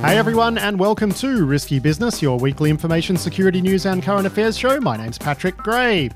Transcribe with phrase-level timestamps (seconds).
[0.00, 4.56] Hey everyone, and welcome to Risky Business, your weekly information security news and current affairs
[4.56, 4.80] show.
[4.80, 6.08] My name's Patrick Gray.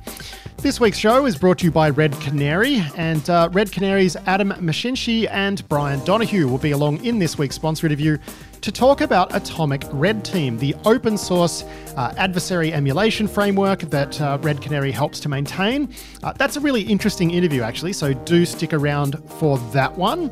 [0.56, 4.52] This week's show is brought to you by Red Canary, and uh, Red Canary's Adam
[4.52, 8.16] Mashinchi and Brian Donohue will be along in this week's sponsor interview
[8.62, 11.62] to talk about Atomic Red Team, the open source
[11.98, 15.92] uh, adversary emulation framework that uh, Red Canary helps to maintain.
[16.22, 20.30] Uh, that's a really interesting interview, actually, so do stick around for that one.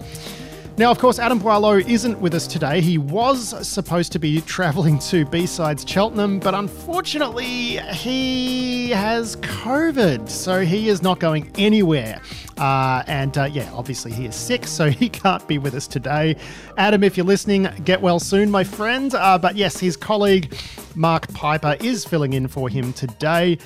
[0.79, 2.81] Now, of course, Adam Boileau isn't with us today.
[2.81, 10.65] He was supposed to be travelling to B-Sides Cheltenham, but unfortunately, he has COVID, so
[10.65, 12.23] he is not going anywhere.
[12.63, 16.37] Uh, and uh, yeah, obviously, he is sick, so he can't be with us today.
[16.79, 19.13] Adam, if you're listening, get well soon, my friend.
[19.17, 20.55] Uh, but yes, his colleague
[20.95, 23.59] Mark Piper is filling in for him today.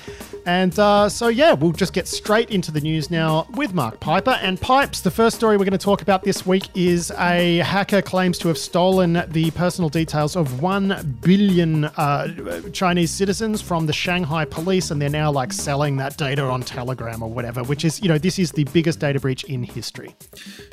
[0.45, 4.39] And uh, so, yeah, we'll just get straight into the news now with Mark Piper.
[4.41, 8.01] And Pipes, the first story we're going to talk about this week is a hacker
[8.01, 13.93] claims to have stolen the personal details of 1 billion uh, Chinese citizens from the
[13.93, 14.89] Shanghai police.
[14.89, 18.17] And they're now like selling that data on Telegram or whatever, which is, you know,
[18.17, 20.15] this is the biggest data breach in history.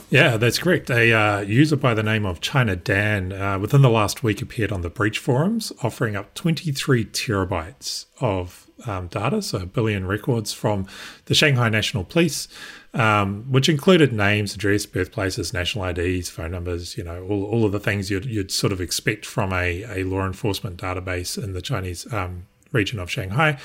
[0.09, 0.89] Yeah, that's correct.
[0.89, 4.71] A uh, user by the name of China Dan uh, within the last week appeared
[4.71, 10.53] on the breach forums offering up 23 terabytes of um, data, so a billion records
[10.53, 10.87] from
[11.25, 12.47] the Shanghai National Police,
[12.93, 17.73] um, which included names, address, birthplaces, national IDs, phone numbers, you know, all, all of
[17.73, 21.63] the things you'd, you'd sort of expect from a, a law enforcement database in the
[21.63, 23.59] Chinese um, region of Shanghai.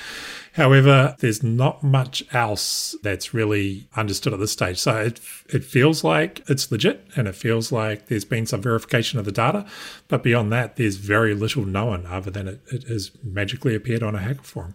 [0.54, 4.78] However, there's not much else that's really understood at this stage.
[4.78, 9.18] So it, it feels like it's legit and it feels like there's been some verification
[9.18, 9.64] of the data.
[10.08, 14.14] But beyond that, there's very little known other than it, it has magically appeared on
[14.14, 14.74] a hacker forum.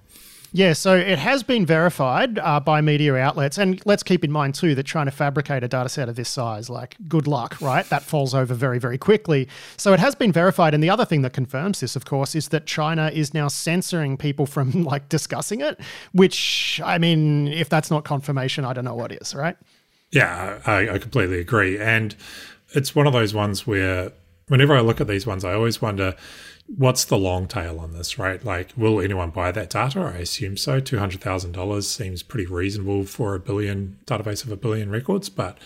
[0.55, 3.57] Yeah, so it has been verified uh, by media outlets.
[3.57, 6.29] And let's keep in mind, too, that trying to fabricate a data set of this
[6.29, 7.85] size, like, good luck, right?
[7.89, 9.49] That falls over very, very quickly.
[9.75, 10.73] So it has been verified.
[10.73, 14.15] And the other thing that confirms this, of course, is that China is now censoring
[14.15, 15.77] people from, like, discussing it,
[16.13, 19.57] which, I mean, if that's not confirmation, I don't know what is, right?
[20.11, 21.77] Yeah, I, I completely agree.
[21.77, 22.15] And
[22.73, 24.13] it's one of those ones where
[24.47, 26.15] whenever I look at these ones, I always wonder
[26.67, 28.43] what's the long tail on this, right?
[28.43, 29.99] Like, will anyone buy that data?
[29.99, 30.81] I assume so.
[30.81, 35.29] $200,000 seems pretty reasonable for a billion database of a billion records.
[35.29, 35.57] But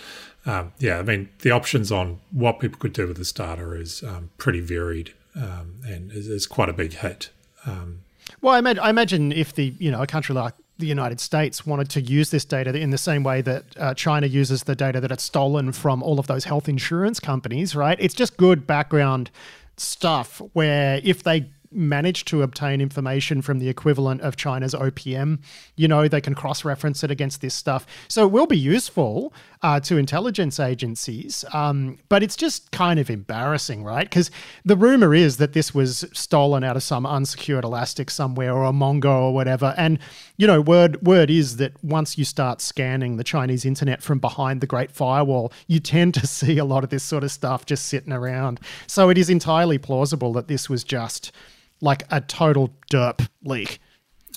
[0.46, 4.04] um, yeah, I mean, the options on what people could do with this data is
[4.04, 7.30] um, pretty varied um, and is, is, quite a big hit.
[7.66, 8.02] Um,
[8.42, 11.66] well, I, imagine, I imagine if the, you know, a country like the United States
[11.66, 15.02] wanted to use this data in the same way that uh, China uses the data
[15.02, 17.98] that it's stolen from all of those health insurance companies, right?
[18.00, 19.30] It's just good background
[19.80, 25.40] stuff where if they manage to obtain information from the equivalent of China's OPM,
[25.76, 27.86] you know, they can cross reference it against this stuff.
[28.08, 33.10] So it will be useful uh, to intelligence agencies, um, but it's just kind of
[33.10, 34.10] embarrassing, right?
[34.10, 34.32] Because
[34.64, 38.72] the rumor is that this was stolen out of some unsecured Elastic somewhere or a
[38.72, 39.74] Mongo or whatever.
[39.78, 40.00] And,
[40.38, 44.62] you know, word, word is that once you start scanning the Chinese internet from behind
[44.62, 47.86] the Great Firewall, you tend to see a lot of this sort of stuff just
[47.88, 48.62] sitting around.
[48.88, 51.34] So it is entirely plausible that this was just
[51.82, 53.80] like a total derp leak.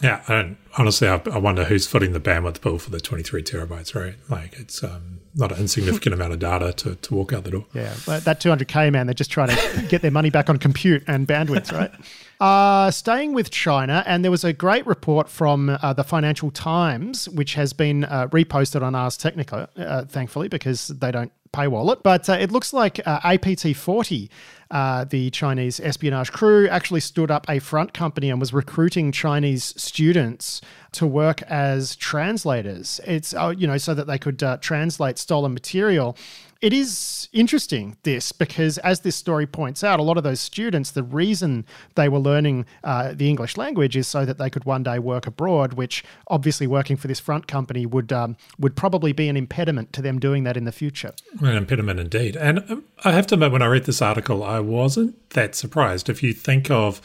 [0.00, 3.94] Yeah, and honestly, I, I, wonder who's footing the bandwidth bill for the 23 terabytes,
[3.94, 4.14] right?
[4.28, 7.66] Like, it's um, not an insignificant amount of data to, to walk out the door.
[7.74, 11.04] Yeah, but that 200K, man, they're just trying to get their money back on compute
[11.06, 11.92] and bandwidth, right?
[12.42, 17.28] Uh, staying with China, and there was a great report from uh, the Financial Times,
[17.28, 22.02] which has been uh, reposted on Ars Technica, uh, thankfully, because they don't paywall it.
[22.02, 24.28] But uh, it looks like uh, APT 40
[24.72, 29.72] uh, the Chinese espionage crew actually stood up a front company and was recruiting Chinese
[29.80, 30.60] students
[30.90, 33.00] to work as translators.
[33.06, 36.16] It's, you know, so that they could translate stolen material
[36.62, 40.92] it is interesting this because as this story points out a lot of those students
[40.92, 44.82] the reason they were learning uh, the english language is so that they could one
[44.82, 49.28] day work abroad which obviously working for this front company would um, would probably be
[49.28, 51.12] an impediment to them doing that in the future.
[51.40, 52.36] An impediment indeed.
[52.36, 56.08] And um, i have to admit when i read this article i wasn't that surprised.
[56.08, 57.00] If you think of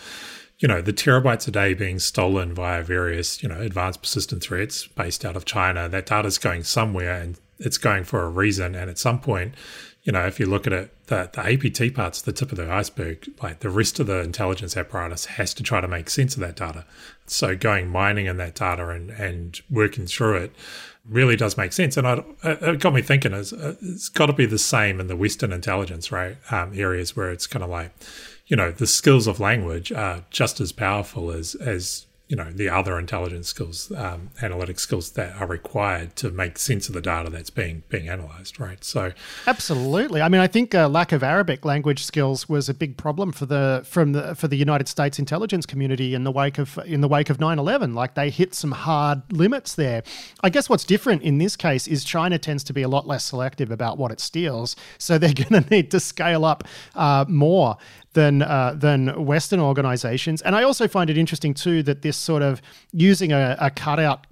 [0.59, 4.87] you know, the terabytes a day being stolen via various, you know, advanced persistent threats
[4.87, 8.75] based out of China, that data is going somewhere and it's going for a reason.
[8.75, 9.55] And at some point,
[10.03, 12.71] you know, if you look at it, the, the APT part's the tip of the
[12.71, 13.29] iceberg.
[13.43, 16.55] Like the rest of the intelligence apparatus has to try to make sense of that
[16.55, 16.85] data.
[17.25, 20.55] So going mining in that data and, and working through it
[21.09, 21.97] really does make sense.
[21.97, 25.15] And I, it got me thinking, is it's got to be the same in the
[25.15, 26.37] Western intelligence, right?
[26.51, 27.91] Um, areas where it's kind of like,
[28.47, 32.67] you know, the skills of language are just as powerful as, as you know the
[32.67, 37.29] other intelligence skills, um, analytic skills that are required to make sense of the data
[37.29, 38.83] that's being being analyzed, right?
[38.83, 39.13] So,
[39.45, 40.21] absolutely.
[40.21, 43.45] I mean, I think uh, lack of Arabic language skills was a big problem for
[43.45, 47.07] the from the for the United States intelligence community in the wake of in the
[47.07, 47.93] wake of 9/11.
[47.93, 50.03] Like they hit some hard limits there.
[50.43, 53.23] I guess what's different in this case is China tends to be a lot less
[53.23, 56.65] selective about what it steals, so they're going to need to scale up
[56.95, 57.77] uh, more
[58.13, 60.41] than uh, than Western organizations.
[60.41, 62.61] And I also find it interesting too that this sort of
[62.91, 64.27] using a, a cutout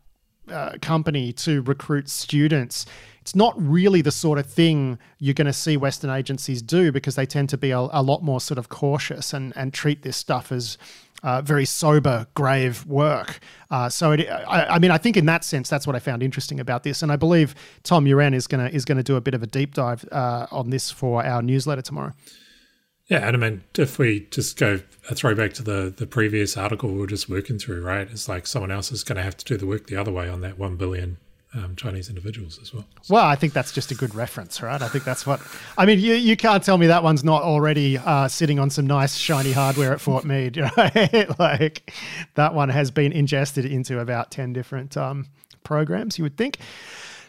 [0.50, 2.86] uh, company to recruit students.
[3.22, 7.16] It's not really the sort of thing you're going to see Western agencies do because
[7.16, 10.16] they tend to be a, a lot more sort of cautious and, and treat this
[10.16, 10.78] stuff as
[11.24, 13.40] uh, very sober, grave work.
[13.72, 16.22] Uh, so, it, I, I, mean, I think in that sense, that's what I found
[16.22, 19.34] interesting about this, and I believe Tom Uren is gonna is gonna do a bit
[19.34, 22.14] of a deep dive uh, on this for our newsletter tomorrow.
[23.08, 24.80] Yeah, and I mean, if we just go
[25.10, 28.08] a throwback to the the previous article we were just working through, right?
[28.10, 30.28] It's like someone else is going to have to do the work the other way
[30.28, 31.18] on that one billion
[31.56, 32.86] um, Chinese individuals as well.
[33.10, 34.82] Well, I think that's just a good reference, right?
[34.82, 35.40] I think that's what.
[35.78, 38.88] I mean, you, you can't tell me that one's not already uh, sitting on some
[38.88, 40.56] nice shiny hardware at Fort Meade.
[40.78, 41.40] Right?
[41.40, 41.94] like
[42.34, 45.28] that one has been ingested into about ten different um,
[45.64, 46.18] programs.
[46.18, 46.58] You would think.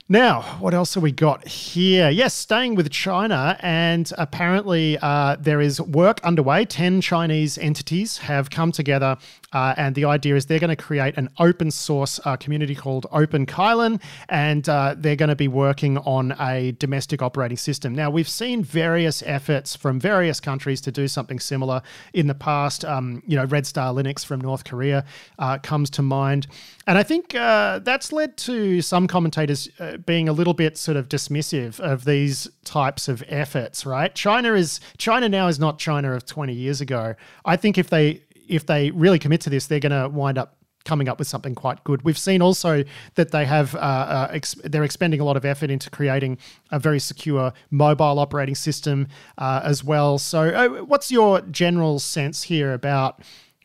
[0.09, 2.09] Now, what else have we got here?
[2.11, 6.65] Yes, staying with China, and apparently uh, there is work underway.
[6.65, 9.17] 10 Chinese entities have come together,
[9.53, 13.07] uh, and the idea is they're going to create an open source uh, community called
[13.11, 17.93] Open Kylin, and uh, they're going to be working on a domestic operating system.
[17.93, 21.83] Now, we've seen various efforts from various countries to do something similar
[22.13, 22.85] in the past.
[22.85, 25.05] Um, you know, Red Star Linux from North Korea
[25.41, 26.47] uh, comes to mind.
[26.87, 30.97] And I think uh, that's led to some commentators uh, being a little bit sort
[30.97, 34.15] of dismissive of these types of efforts, right?
[34.15, 37.15] China is China now is not China of 20 years ago.
[37.45, 40.57] I think if they if they really commit to this, they're going to wind up
[40.85, 42.03] coming up with something quite good.
[42.03, 42.85] We've seen also
[43.17, 46.39] that they have uh, uh, ex- they're expending a lot of effort into creating
[46.71, 50.19] a very secure mobile operating system uh, as well.
[50.19, 53.21] So, uh, what's your general sense here about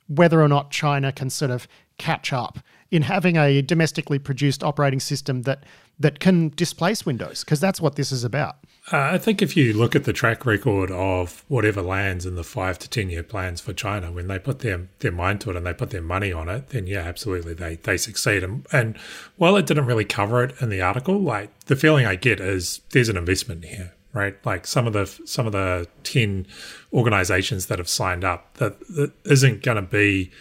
[0.08, 1.68] whether or not China can sort of
[1.98, 2.58] catch up
[2.92, 5.64] in having a domestically produced operating system that
[6.00, 8.58] that can displace Windows because that's what this is about.
[8.92, 12.44] Uh, I think if you look at the track record of whatever lands in the
[12.44, 15.56] five to ten year plans for China, when they put their their mind to it
[15.56, 18.44] and they put their money on it, then yeah, absolutely they they succeed.
[18.44, 18.98] And, and
[19.38, 22.82] while it didn't really cover it in the article, like the feeling I get is
[22.90, 24.46] there's an investment here right?
[24.46, 26.46] Like some of the some of the ten
[26.92, 30.32] organizations that have signed up, that, that isn't going to be,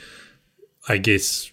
[0.89, 1.53] I guess,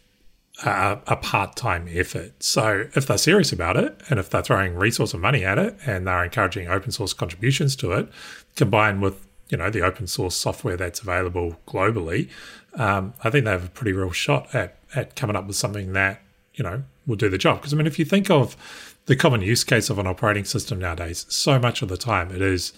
[0.66, 2.44] a, a part time effort.
[2.44, 5.78] So if they're serious about it and if they're throwing resource and money at it
[5.86, 8.10] and they're encouraging open source contributions to it,
[8.56, 12.30] combined with you know the open source software that's available globally,
[12.74, 15.94] um, I think they have a pretty real shot at at coming up with something
[15.94, 16.22] that
[16.56, 17.60] you know will do the job.
[17.60, 18.58] Because I mean, if you think of
[19.06, 22.42] the common use case of an operating system nowadays, so much of the time it
[22.42, 22.74] is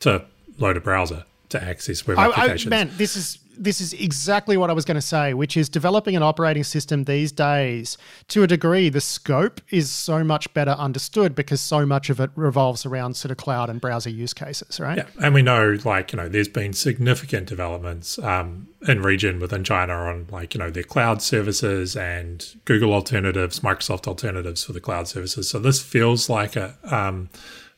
[0.00, 0.24] to
[0.58, 2.72] load a browser to access web applications.
[2.72, 5.68] I, man, this is this is exactly what I was going to say, which is
[5.68, 7.98] developing an operating system these days,
[8.28, 12.30] to a degree, the scope is so much better understood because so much of it
[12.36, 14.98] revolves around sort of cloud and browser use cases, right?
[14.98, 15.24] Yeah.
[15.24, 19.94] And we know, like, you know, there's been significant developments um, in region within China
[19.94, 25.08] on, like, you know, their cloud services and Google alternatives, Microsoft alternatives for the cloud
[25.08, 25.48] services.
[25.48, 27.28] So this feels like a, um,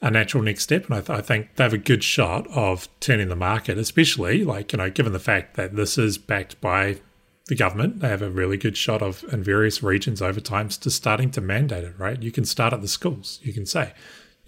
[0.00, 0.86] a natural next step.
[0.86, 4.44] And I, th- I, think they have a good shot of turning the market, especially
[4.44, 7.00] like, you know, given the fact that this is backed by
[7.48, 10.90] the government, they have a really good shot of in various regions over time to
[10.90, 12.22] starting to mandate it, right?
[12.22, 13.40] You can start at the schools.
[13.42, 13.92] You can say,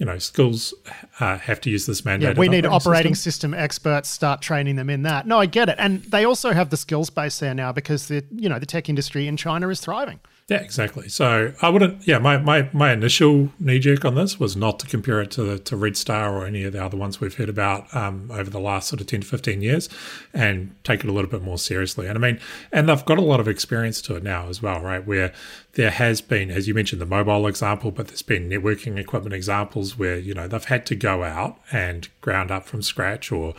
[0.01, 0.73] you know, schools
[1.19, 2.37] uh, have to use this mandate.
[2.37, 3.51] Yeah, we need operating system.
[3.53, 3.55] system.
[3.55, 5.27] experts start training them in that.
[5.27, 8.25] No, I get it, and they also have the skills base there now because the
[8.31, 10.21] you know the tech industry in China is thriving.
[10.51, 11.09] Yeah, exactly.
[11.09, 12.09] So I wouldn't.
[12.09, 15.59] Yeah, my, my, my initial knee jerk on this was not to compare it to
[15.61, 18.59] to Red Star or any of the other ones we've heard about um, over the
[18.59, 19.89] last sort of ten to fifteen years,
[20.35, 22.09] and take it a little bit more seriously.
[22.09, 22.41] And I mean,
[22.73, 25.07] and they've got a lot of experience to it now as well, right?
[25.07, 25.33] Where
[25.75, 29.97] there has been, as you mentioned, the mobile example, but there's been networking equipment examples
[29.97, 33.55] where you know they've had to go out and ground up from scratch, or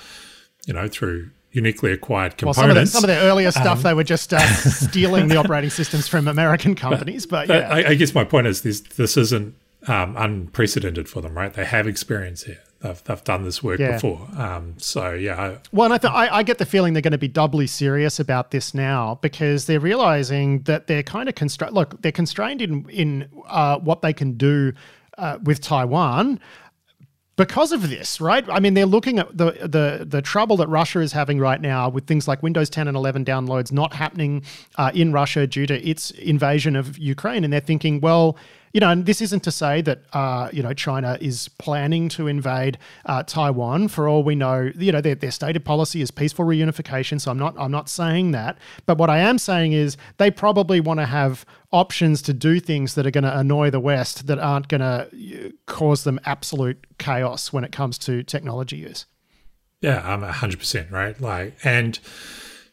[0.68, 2.58] you know through uniquely acquired components.
[2.58, 5.28] Well, some, of the, some of their earlier stuff, um, they were just uh, stealing
[5.28, 7.26] the operating systems from American companies.
[7.26, 7.70] But, but yeah.
[7.70, 9.56] I, I, guess my point is this, this isn't
[9.88, 11.54] um, unprecedented for them, right?
[11.54, 12.60] They have experience here.
[12.80, 13.94] They've, they've done this work yeah.
[13.94, 14.28] before.
[14.38, 15.58] Um, so, yeah.
[15.72, 18.20] Well, and I, th- I, I, get the feeling they're going to be doubly serious
[18.20, 21.76] about this now because they're realizing that they're kind of constrained.
[21.76, 24.74] Look, they're constrained in, in uh, what they can do
[25.18, 26.40] uh, with Taiwan
[27.38, 28.48] because of this, right?
[28.50, 31.90] I mean, they're looking at the the the trouble that Russia is having right now
[31.90, 34.44] with things like Windows 10 and 11 downloads not happening
[34.76, 38.38] uh, in Russia due to its invasion of Ukraine, and they're thinking, well,
[38.74, 42.28] you know, and this isn't to say that uh, you know China is planning to
[42.28, 43.88] invade uh, Taiwan.
[43.88, 47.20] For all we know, you know their, their stated policy is peaceful reunification.
[47.20, 50.80] So I'm not I'm not saying that, but what I am saying is they probably
[50.80, 54.40] want to have options to do things that are going to annoy the West that
[54.40, 59.06] aren't going to uh, cause them absolute chaos when it comes to technology use.
[59.82, 61.20] Yeah, I'm hundred percent right.
[61.20, 62.00] Like and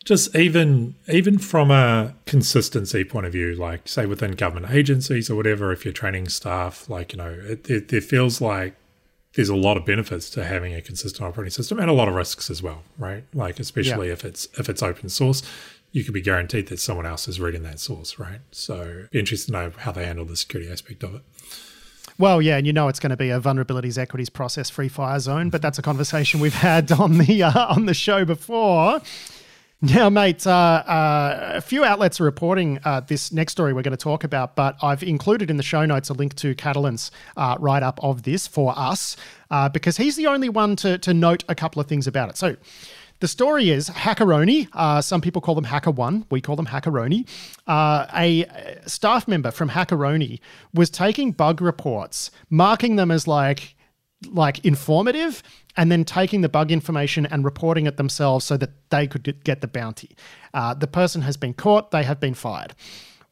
[0.08, 5.36] just even even from a consistency point of view, like say within government agencies or
[5.36, 8.74] whatever, if you're training staff, like you know, it, it, it feels like
[9.34, 12.14] there's a lot of benefits to having a consistent operating system and a lot of
[12.14, 13.22] risks as well, right?
[13.34, 14.14] Like especially yeah.
[14.14, 15.42] if it's if it's open source,
[15.92, 18.40] you can be guaranteed that someone else is reading that source, right?
[18.50, 21.22] So be interested to know how they handle the security aspect of it.
[22.16, 25.20] Well, yeah, and you know it's going to be a vulnerabilities equities process free fire
[25.20, 29.02] zone, but that's a conversation we've had on the uh, on the show before.
[29.80, 33.96] Now, mate, uh, uh, a few outlets are reporting uh, this next story we're going
[33.96, 37.56] to talk about, but I've included in the show notes a link to Catalin's uh,
[37.60, 39.16] write up of this for us
[39.52, 42.36] uh, because he's the only one to, to note a couple of things about it.
[42.36, 42.56] So,
[43.20, 44.68] the story is Hackeroni.
[44.72, 46.24] Uh, some people call them Hacker One.
[46.30, 47.28] We call them Hackeroni.
[47.66, 48.46] Uh, a
[48.86, 50.40] staff member from Hackeroni
[50.74, 53.76] was taking bug reports, marking them as like
[54.26, 55.42] like informative
[55.76, 59.60] and then taking the bug information and reporting it themselves so that they could get
[59.60, 60.16] the bounty.
[60.52, 62.74] Uh, the person has been caught, they have been fired.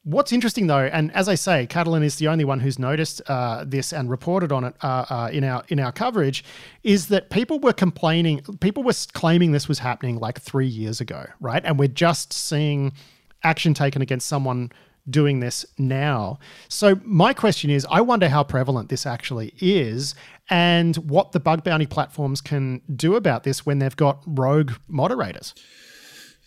[0.04, 3.64] What's interesting though, and as I say, Catalin is the only one who's noticed uh,
[3.66, 6.44] this and reported on it uh, uh, in our in our coverage,
[6.84, 11.26] is that people were complaining, people were claiming this was happening like three years ago,
[11.40, 11.60] right?
[11.64, 12.92] And we're just seeing
[13.42, 14.70] action taken against someone
[15.08, 16.38] doing this now.
[16.68, 20.14] So, my question is I wonder how prevalent this actually is
[20.48, 25.54] and what the bug bounty platforms can do about this when they've got rogue moderators.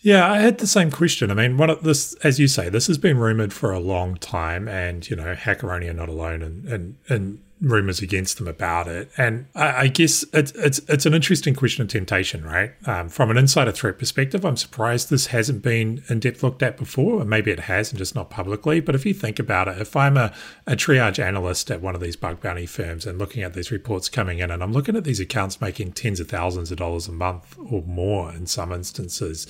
[0.02, 1.30] Yeah, I had the same question.
[1.30, 4.66] I mean, what this, as you say, this has been rumored for a long time,
[4.66, 9.10] and you know, Hackeroni are not alone in, in, in rumors against them about it.
[9.16, 12.72] And I, I, guess it's it's it's an interesting question of temptation, right?
[12.86, 16.76] Um, from an insider threat perspective, I'm surprised this hasn't been in depth looked at
[16.78, 17.20] before.
[17.20, 18.80] And maybe it has, and just not publicly.
[18.80, 20.32] But if you think about it, if I'm a,
[20.66, 24.08] a triage analyst at one of these bug bounty firms and looking at these reports
[24.08, 27.12] coming in, and I'm looking at these accounts making tens of thousands of dollars a
[27.12, 29.46] month or more in some instances.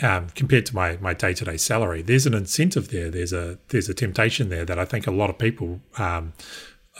[0.00, 3.10] Um, compared to my my day to day salary, there's an incentive there.
[3.10, 6.32] There's a there's a temptation there that I think a lot of people um,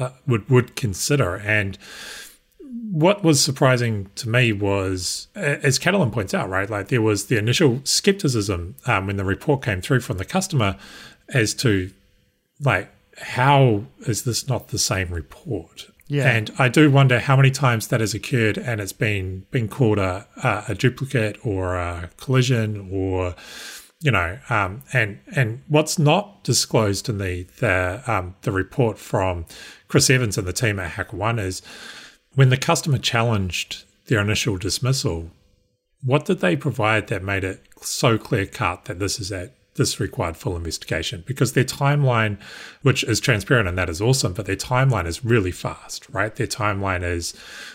[0.02, 1.36] uh, would would consider.
[1.36, 1.78] And
[2.90, 7.38] what was surprising to me was, as Catalin points out, right, like there was the
[7.38, 10.76] initial skepticism um, when the report came through from the customer
[11.28, 11.90] as to
[12.60, 15.88] like how is this not the same report?
[16.08, 16.30] Yeah.
[16.30, 19.98] And I do wonder how many times that has occurred and it's been been called
[19.98, 23.34] a, a, a duplicate or a collision or
[24.02, 29.46] you know, um, and and what's not disclosed in the the um, the report from
[29.92, 31.60] Chris Evans and the team at Hack HackerOne is
[32.34, 35.30] when the customer challenged their initial dismissal,
[36.02, 40.00] what did they provide that made it so clear cut that this is at this
[40.00, 42.38] required full investigation because their timeline,
[42.80, 46.36] which is transparent and that is awesome, but their timeline is really fast, right?
[46.36, 47.34] Their timeline is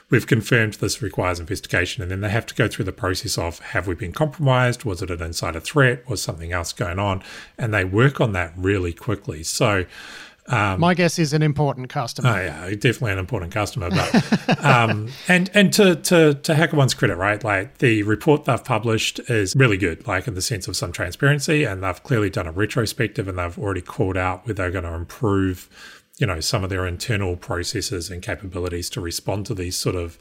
[0.10, 3.60] we've confirmed this requires investigation, and then they have to go through the process of
[3.60, 4.86] have we been compromised?
[4.86, 6.08] Was it an insider threat?
[6.10, 7.22] Was something else going on?
[7.60, 9.44] And they work on that really quickly.
[9.44, 9.86] So,
[10.50, 12.30] um, My guess is an important customer.
[12.30, 13.90] Oh yeah, definitely an important customer.
[13.90, 17.44] But um, and and to to to HackerOne's credit, right?
[17.44, 21.66] Like the report they've published is really good, like in the sense of some transparency,
[21.66, 24.94] and they've clearly done a retrospective, and they've already called out where they're going to
[24.94, 25.70] improve,
[26.18, 30.18] you know, some of their internal processes and capabilities to respond to these sort of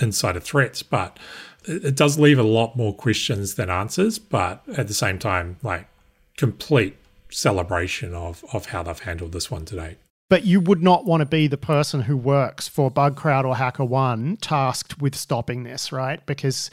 [0.00, 0.82] insider threats.
[0.82, 1.18] But
[1.66, 4.18] it does leave a lot more questions than answers.
[4.18, 5.86] But at the same time, like
[6.36, 6.96] complete
[7.30, 9.96] celebration of of how they've handled this one today.
[10.28, 14.36] But you would not want to be the person who works for BugCrowd or HackerOne
[14.40, 16.24] tasked with stopping this, right?
[16.26, 16.70] Because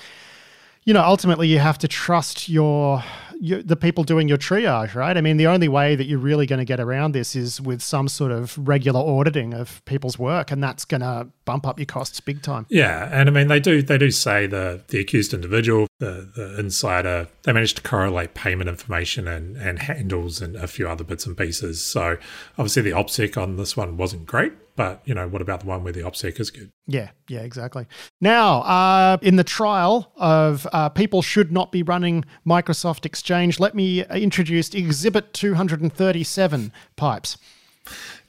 [0.85, 3.03] you know, ultimately you have to trust your,
[3.39, 5.17] your, the people doing your triage, right?
[5.17, 7.81] I mean, the only way that you're really going to get around this is with
[7.81, 11.85] some sort of regular auditing of people's work, and that's going to bump up your
[11.85, 12.65] costs big time.
[12.69, 16.59] Yeah, and I mean, they do they do say the the accused individual, the, the
[16.59, 21.25] insider, they managed to correlate payment information and and handles and a few other bits
[21.25, 21.81] and pieces.
[21.81, 22.17] So
[22.57, 25.83] obviously, the OPSEC on this one wasn't great, but, you know, what about the one
[25.83, 26.71] where the OPSEC is good?
[26.85, 27.87] Yeah, yeah, exactly.
[28.19, 33.73] Now, uh, in the trial of uh, people should not be running Microsoft Exchange, let
[33.73, 37.37] me introduce Exhibit 237 pipes.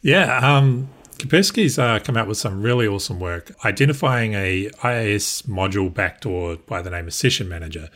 [0.02, 0.38] Yeah.
[0.38, 6.56] Um, Kaspersky's uh, come out with some really awesome work identifying a IIS module backdoor
[6.56, 7.88] by the name of Session Manager,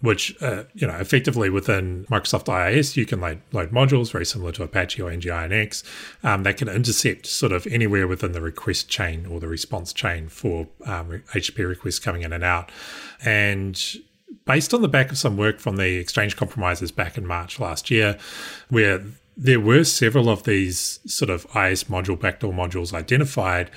[0.00, 4.50] which uh, you know effectively within Microsoft IIS you can load, load modules very similar
[4.52, 5.84] to Apache or NGINX
[6.24, 10.28] um, that can intercept sort of anywhere within the request chain or the response chain
[10.28, 12.72] for um, HTTP requests coming in and out,
[13.24, 13.98] and
[14.46, 17.88] based on the back of some work from the Exchange compromises back in March last
[17.88, 18.18] year,
[18.68, 19.04] where
[19.36, 23.70] there were several of these sort of IIS module backdoor modules identified.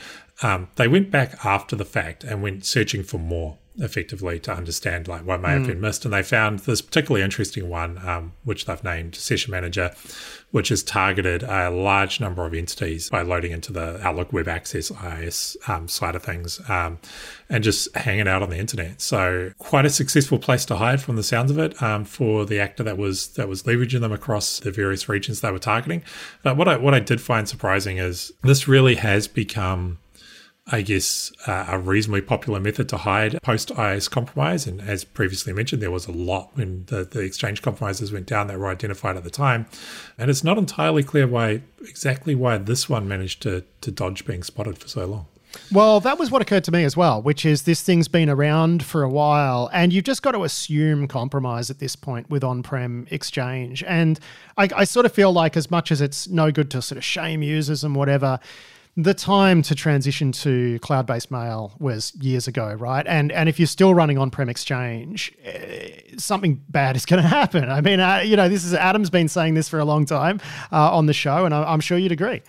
[0.43, 5.07] Um, they went back after the fact and went searching for more effectively to understand
[5.07, 5.67] like what may have hmm.
[5.67, 9.93] been missed and they found this particularly interesting one um, which they've named session manager
[10.51, 14.91] which has targeted a large number of entities by loading into the outlook web access
[14.91, 16.97] IIS um, side of things um,
[17.49, 19.01] and just hanging out on the internet.
[19.01, 22.59] So quite a successful place to hide from the sounds of it um, for the
[22.59, 26.03] actor that was that was leveraging them across the various regions they were targeting.
[26.43, 29.99] But what I what I did find surprising is this really has become
[30.69, 34.67] I guess, uh, a reasonably popular method to hide post IIS compromise.
[34.67, 38.47] And as previously mentioned, there was a lot when the, the exchange compromises went down
[38.47, 39.65] that were identified at the time.
[40.17, 44.43] And it's not entirely clear why exactly why this one managed to, to dodge being
[44.43, 45.27] spotted for so long.
[45.71, 48.83] Well, that was what occurred to me as well, which is this thing's been around
[48.83, 52.63] for a while, and you've just got to assume compromise at this point with on
[52.63, 53.83] prem exchange.
[53.83, 54.19] And
[54.57, 57.03] I, I, sort of feel like, as much as it's no good to sort of
[57.03, 58.39] shame users and whatever,
[58.99, 63.05] the time to transition to cloud-based mail was years ago, right?
[63.07, 67.69] And and if you're still running on-prem Exchange, uh, something bad is going to happen.
[67.69, 70.41] I mean, uh, you know, this is Adam's been saying this for a long time
[70.71, 72.41] uh, on the show, and I, I'm sure you'd agree.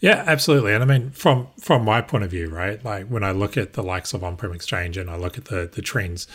[0.00, 0.74] Yeah, absolutely.
[0.74, 2.84] And I mean, from from my point of view, right?
[2.84, 5.70] Like when I look at the likes of on-prem Exchange and I look at the
[5.72, 6.26] the trends,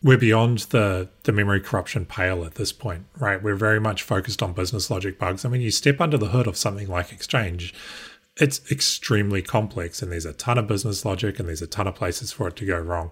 [0.00, 3.42] we're beyond the the memory corruption pale at this point, right?
[3.42, 5.44] We're very much focused on business logic bugs.
[5.44, 7.74] I mean, you step under the hood of something like Exchange
[8.36, 11.94] it's extremely complex and there's a ton of business logic and there's a ton of
[11.94, 13.10] places for it to go wrong.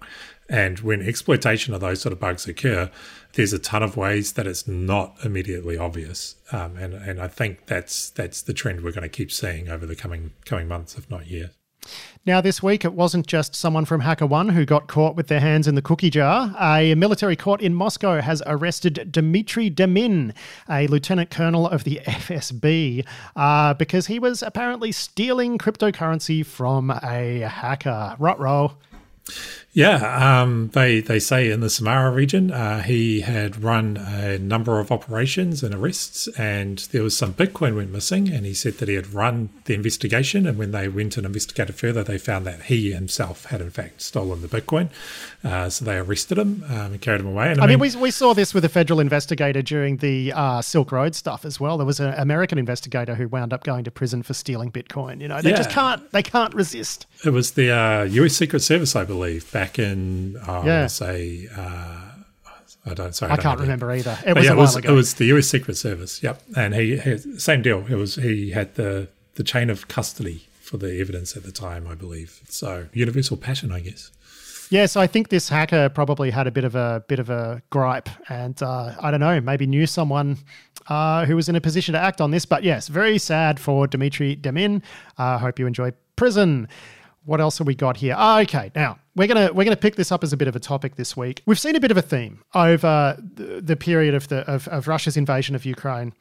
[0.48, 2.90] And when exploitation of those sort of bugs occur,
[3.34, 6.36] there's a ton of ways that it's not immediately obvious.
[6.52, 9.86] Um, and, and I think that's that's the trend we're going to keep seeing over
[9.86, 11.59] the coming coming months, if not years.
[12.26, 15.66] Now, this week, it wasn't just someone from HackerOne who got caught with their hands
[15.66, 16.54] in the cookie jar.
[16.60, 20.34] A military court in Moscow has arrested Dmitry Demin,
[20.68, 27.40] a lieutenant colonel of the FSB, uh, because he was apparently stealing cryptocurrency from a
[27.40, 28.16] hacker.
[28.18, 28.38] Rot
[29.72, 34.80] yeah, um, they they say in the Samara region, uh, he had run a number
[34.80, 38.28] of operations and arrests, and there was some Bitcoin went missing.
[38.28, 41.76] And he said that he had run the investigation, and when they went and investigated
[41.76, 44.88] further, they found that he himself had in fact stolen the Bitcoin.
[45.44, 47.52] Uh, so they arrested him um, and carried him away.
[47.52, 50.32] And I, I mean, mean, we, we saw this with a federal investigator during the
[50.32, 51.78] uh, Silk Road stuff as well.
[51.78, 55.20] There was an American investigator who wound up going to prison for stealing Bitcoin.
[55.20, 55.56] You know, they yeah.
[55.56, 57.06] just can't they can't resist.
[57.24, 57.66] It was the
[58.10, 58.32] U.S.
[58.32, 60.84] Uh, Secret Service, I believe back in, oh, yeah.
[60.84, 62.10] I say, uh,
[62.86, 63.14] I don't.
[63.14, 64.18] Sorry, I, I don't can't remember either.
[64.26, 64.92] It was yeah, a while it was, ago.
[64.92, 65.48] It was the U.S.
[65.48, 66.22] Secret Service.
[66.22, 67.84] Yep, and he, he same deal.
[67.88, 71.86] It was he had the the chain of custody for the evidence at the time,
[71.86, 72.40] I believe.
[72.48, 74.10] So universal pattern, I guess.
[74.70, 77.60] Yeah, so I think this hacker probably had a bit of a bit of a
[77.70, 80.38] gripe, and uh, I don't know, maybe knew someone
[80.86, 82.46] uh, who was in a position to act on this.
[82.46, 84.82] But yes, very sad for Dmitry Demin.
[85.18, 86.68] I uh, hope you enjoy prison
[87.24, 88.14] what else have we got here?
[88.16, 90.60] Oh, okay, now we're gonna we're gonna pick this up as a bit of a
[90.60, 91.42] topic this week.
[91.46, 94.88] We've seen a bit of a theme over the, the period of the of, of
[94.88, 96.14] Russia's invasion of Ukraine,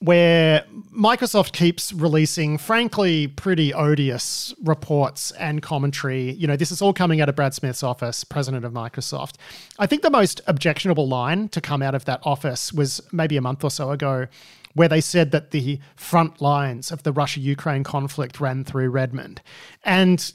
[0.00, 0.64] where
[0.96, 6.32] Microsoft keeps releasing, frankly, pretty odious reports and commentary.
[6.32, 9.34] You know, this is all coming out of Brad Smith's office, president of Microsoft.
[9.78, 13.40] I think the most objectionable line to come out of that office was maybe a
[13.40, 14.28] month or so ago
[14.74, 19.42] where they said that the front lines of the Russia Ukraine conflict ran through Redmond.
[19.84, 20.32] And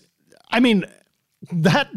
[0.51, 0.85] I mean,
[1.51, 1.89] that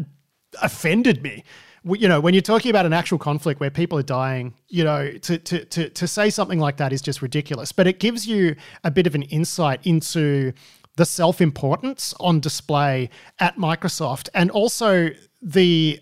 [0.61, 1.43] offended me.
[1.83, 5.11] You know, when you're talking about an actual conflict where people are dying, you know,
[5.11, 7.71] to, to, to, to say something like that is just ridiculous.
[7.71, 10.51] But it gives you a bit of an insight into
[10.97, 15.09] the self importance on display at Microsoft and also
[15.41, 15.99] the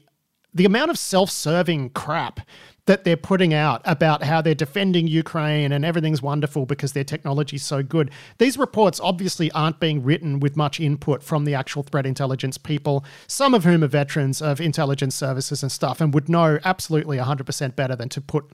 [0.54, 2.40] the amount of self-serving crap
[2.86, 7.56] that they're putting out about how they're defending Ukraine and everything's wonderful because their technology
[7.56, 8.12] is so good.
[8.38, 13.04] These reports obviously aren't being written with much input from the actual threat intelligence people,
[13.28, 17.76] some of whom are veterans of intelligence services and stuff and would know absolutely 100%
[17.76, 18.46] better than to put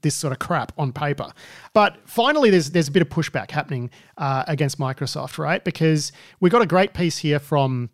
[0.00, 1.32] this sort of crap on paper.
[1.72, 5.64] But finally, there's there's a bit of pushback happening uh, against Microsoft, right?
[5.64, 7.90] Because we got a great piece here from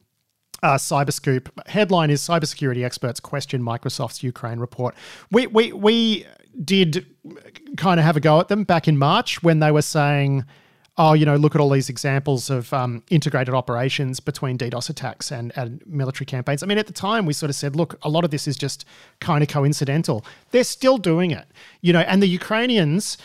[0.62, 4.94] uh, Cyberscoop headline is cybersecurity experts question Microsoft's Ukraine report.
[5.30, 6.26] We we we
[6.64, 7.06] did
[7.76, 10.44] kind of have a go at them back in March when they were saying,
[10.98, 15.30] oh, you know, look at all these examples of um, integrated operations between DDoS attacks
[15.30, 16.62] and, and military campaigns.
[16.62, 18.56] I mean, at the time, we sort of said, look, a lot of this is
[18.56, 18.84] just
[19.20, 20.24] kind of coincidental.
[20.50, 21.46] They're still doing it,
[21.80, 23.16] you know, and the Ukrainians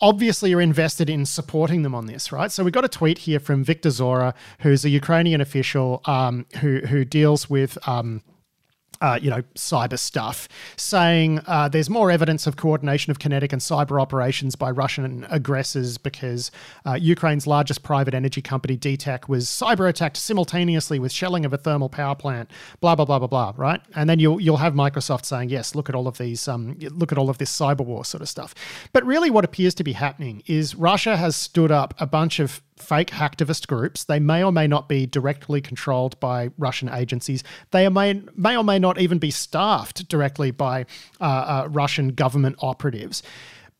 [0.00, 2.50] obviously are invested in supporting them on this, right?
[2.52, 6.80] So we got a tweet here from Victor Zhora, who's a Ukrainian official um, who
[6.80, 7.76] who deals with.
[7.88, 8.22] Um,
[9.00, 13.62] uh, you know, cyber stuff, saying uh, there's more evidence of coordination of kinetic and
[13.62, 16.50] cyber operations by Russian aggressors because
[16.86, 21.56] uh, Ukraine's largest private energy company, DTEK, was cyber attacked simultaneously with shelling of a
[21.58, 22.50] thermal power plant.
[22.80, 23.52] Blah blah blah blah blah.
[23.56, 26.76] Right, and then you'll you'll have Microsoft saying, yes, look at all of these, um,
[26.80, 28.54] look at all of this cyber war sort of stuff.
[28.92, 32.62] But really, what appears to be happening is Russia has stood up a bunch of
[32.80, 34.04] fake hacktivist groups.
[34.04, 37.42] They may or may not be directly controlled by Russian agencies.
[37.70, 40.86] They may, may or may not even be staffed directly by
[41.20, 43.22] uh, uh, Russian government operatives.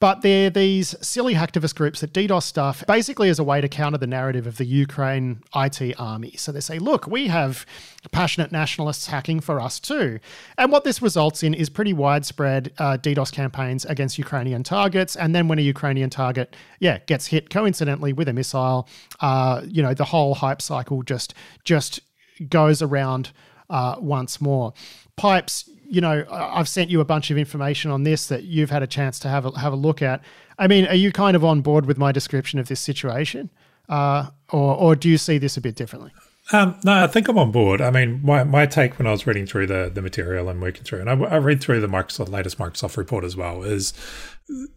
[0.01, 3.99] But they're these silly hacktivist groups that DDoS stuff basically as a way to counter
[3.99, 6.35] the narrative of the Ukraine IT army.
[6.37, 7.67] So they say, look, we have
[8.13, 10.21] passionate nationalists hacking for us too.
[10.57, 15.17] And what this results in is pretty widespread uh, DDoS campaigns against Ukrainian targets.
[15.17, 18.89] And then when a Ukrainian target, yeah, gets hit coincidentally with a missile,
[19.21, 21.99] uh, you know, the whole hype cycle just just
[22.49, 23.33] goes around
[23.71, 24.73] uh, once more.
[25.17, 28.83] Pipes, you know, I've sent you a bunch of information on this that you've had
[28.83, 30.23] a chance to have a, have a look at.
[30.59, 33.51] I mean, are you kind of on board with my description of this situation,
[33.89, 36.13] uh, or or do you see this a bit differently?
[36.51, 37.81] Um, no, I think I'm on board.
[37.83, 40.83] I mean, my, my take when I was reading through the, the material and working
[40.83, 43.93] through, and I, I read through the Microsoft latest Microsoft report as well, is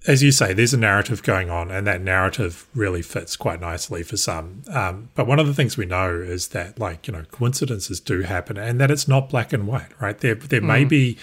[0.06, 4.04] as you say, there's a narrative going on, and that narrative really fits quite nicely
[4.04, 4.64] for some.
[4.70, 8.22] Um, but one of the things we know is that, like you know, coincidences do
[8.24, 10.18] happen, and that it's not black and white, right?
[10.18, 10.66] There there mm.
[10.66, 11.18] may be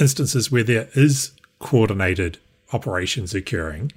[0.00, 2.38] instances where there is coordinated
[2.72, 3.92] operations occurring,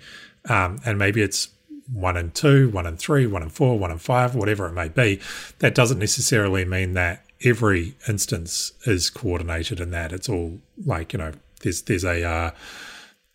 [0.50, 1.48] um, and maybe it's
[1.92, 4.90] one and two, one and three, one and four, one and five, whatever it may
[4.90, 5.20] be,
[5.60, 10.14] that doesn't necessarily mean that every instance is coordinated in that.
[10.14, 12.52] It's all like, you know, there's there's a uh,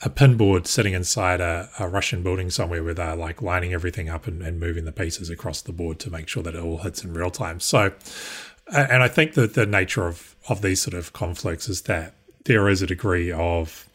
[0.03, 4.29] a pinboard sitting inside a, a, Russian building somewhere where they're like lining everything up
[4.29, 7.03] and, and moving the pieces across the board to make sure that it all hits
[7.03, 7.59] in real time.
[7.59, 7.93] So,
[8.73, 12.69] and I think that the nature of, of these sort of conflicts is that there
[12.69, 13.89] is a degree of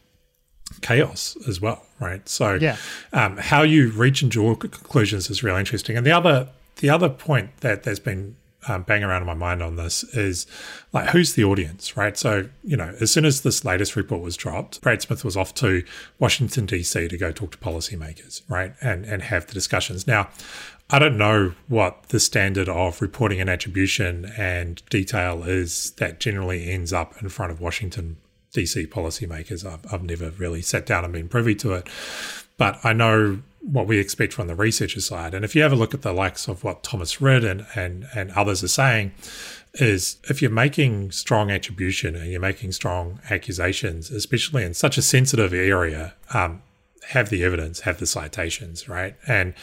[0.80, 2.28] chaos as well, right?
[2.28, 2.76] So, yeah.
[3.12, 5.96] um, how you reach and draw conclusions is really interesting.
[5.96, 9.62] And the other the other point that there's been um, bang around in my mind
[9.62, 10.46] on this is
[10.92, 12.16] like who's the audience, right?
[12.16, 15.54] So you know, as soon as this latest report was dropped, Brad Smith was off
[15.54, 15.84] to
[16.18, 17.08] Washington D.C.
[17.08, 20.06] to go talk to policymakers, right, and and have the discussions.
[20.06, 20.28] Now,
[20.90, 26.70] I don't know what the standard of reporting and attribution and detail is that generally
[26.70, 28.16] ends up in front of Washington
[28.54, 29.64] DC policymakers.
[29.64, 31.88] I've, I've never really sat down and been privy to it,
[32.56, 35.34] but I know what we expect from the researcher side.
[35.34, 38.06] And if you have a look at the likes of what Thomas Rid and, and,
[38.14, 39.12] and others are saying,
[39.74, 45.02] is if you're making strong attribution and you're making strong accusations, especially in such a
[45.02, 46.62] sensitive area, um,
[47.08, 49.16] have the evidence, have the citations, right?
[49.26, 49.56] And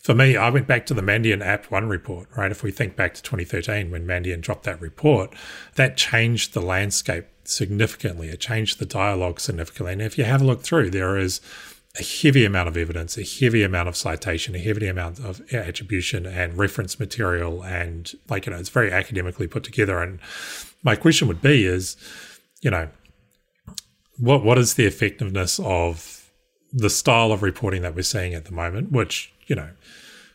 [0.00, 2.50] for me, I went back to the Mandiant APT1 report, right?
[2.50, 5.34] If we think back to 2013 when Mandiant dropped that report,
[5.74, 8.28] that changed the landscape significantly.
[8.28, 9.92] It changed the dialogue significantly.
[9.92, 11.40] And if you have a look through, there is
[11.98, 16.26] a heavy amount of evidence, a heavy amount of citation, a heavy amount of attribution
[16.26, 17.64] and reference material.
[17.64, 20.00] And like, you know, it's very academically put together.
[20.00, 20.20] And
[20.82, 21.96] my question would be is,
[22.60, 22.88] you know,
[24.18, 26.30] what what is the effectiveness of
[26.72, 29.70] the style of reporting that we're seeing at the moment, which, you know,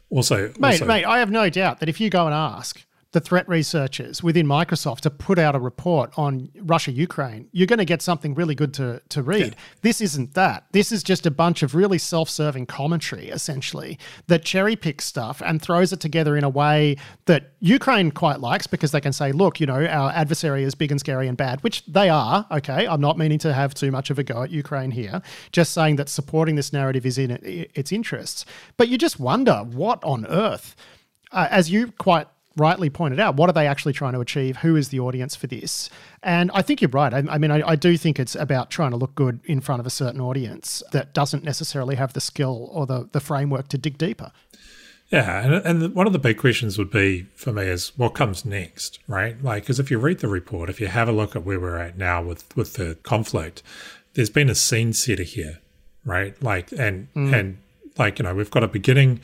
[0.09, 3.21] also, mate, also, mate, I have no doubt that if you go and ask the
[3.21, 7.85] threat researchers within Microsoft to put out a report on Russia Ukraine, you're going to
[7.85, 9.53] get something really good to, to read.
[9.53, 9.59] Yeah.
[9.81, 10.65] This isn't that.
[10.71, 15.43] This is just a bunch of really self serving commentary, essentially, that cherry picks stuff
[15.45, 19.31] and throws it together in a way that Ukraine quite likes because they can say,
[19.31, 22.47] look, you know, our adversary is big and scary and bad, which they are.
[22.49, 22.87] Okay.
[22.87, 25.21] I'm not meaning to have too much of a go at Ukraine here,
[25.51, 28.43] just saying that supporting this narrative is in its interests.
[28.75, 30.75] But you just wonder what on earth.
[31.31, 34.57] Uh, as you quite rightly pointed out, what are they actually trying to achieve?
[34.57, 35.89] Who is the audience for this?
[36.21, 37.13] And I think you're right.
[37.13, 39.79] I, I mean, I, I, do think it's about trying to look good in front
[39.79, 43.77] of a certain audience that doesn't necessarily have the skill or the, the framework to
[43.77, 44.31] dig deeper.
[45.09, 48.45] Yeah, and, and one of the big questions would be for me is what comes
[48.45, 49.41] next, right?
[49.43, 51.77] Like, because if you read the report, if you have a look at where we're
[51.77, 53.61] at now with with the conflict,
[54.15, 55.59] there's been a scene setter here,
[56.03, 56.41] right?
[56.41, 57.31] Like, and mm.
[57.31, 57.57] and
[57.95, 59.19] like you know, we've got a beginning,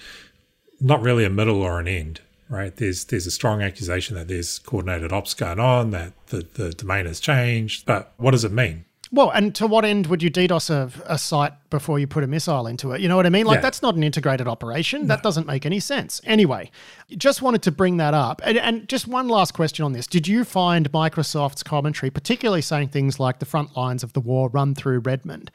[0.80, 2.76] not really a middle or an end, right?
[2.76, 7.06] There's there's a strong accusation that there's coordinated ops going on, that the, the domain
[7.06, 7.86] has changed.
[7.86, 8.86] But what does it mean?
[9.12, 12.28] Well, and to what end would you DDoS a, a site before you put a
[12.28, 13.02] missile into it?
[13.02, 13.48] You know what I mean?
[13.48, 13.62] Like, Yeah.
[13.62, 15.08] that's not an integrated operation.
[15.08, 16.22] That doesn't make any sense.
[16.26, 16.70] Anyway,
[17.18, 18.40] just wanted to bring that up.
[18.44, 20.06] And, and just one last question on this.
[20.06, 24.48] Did you find Microsoft's commentary, particularly saying things like the front lines of the war
[24.50, 25.50] run through Redmond,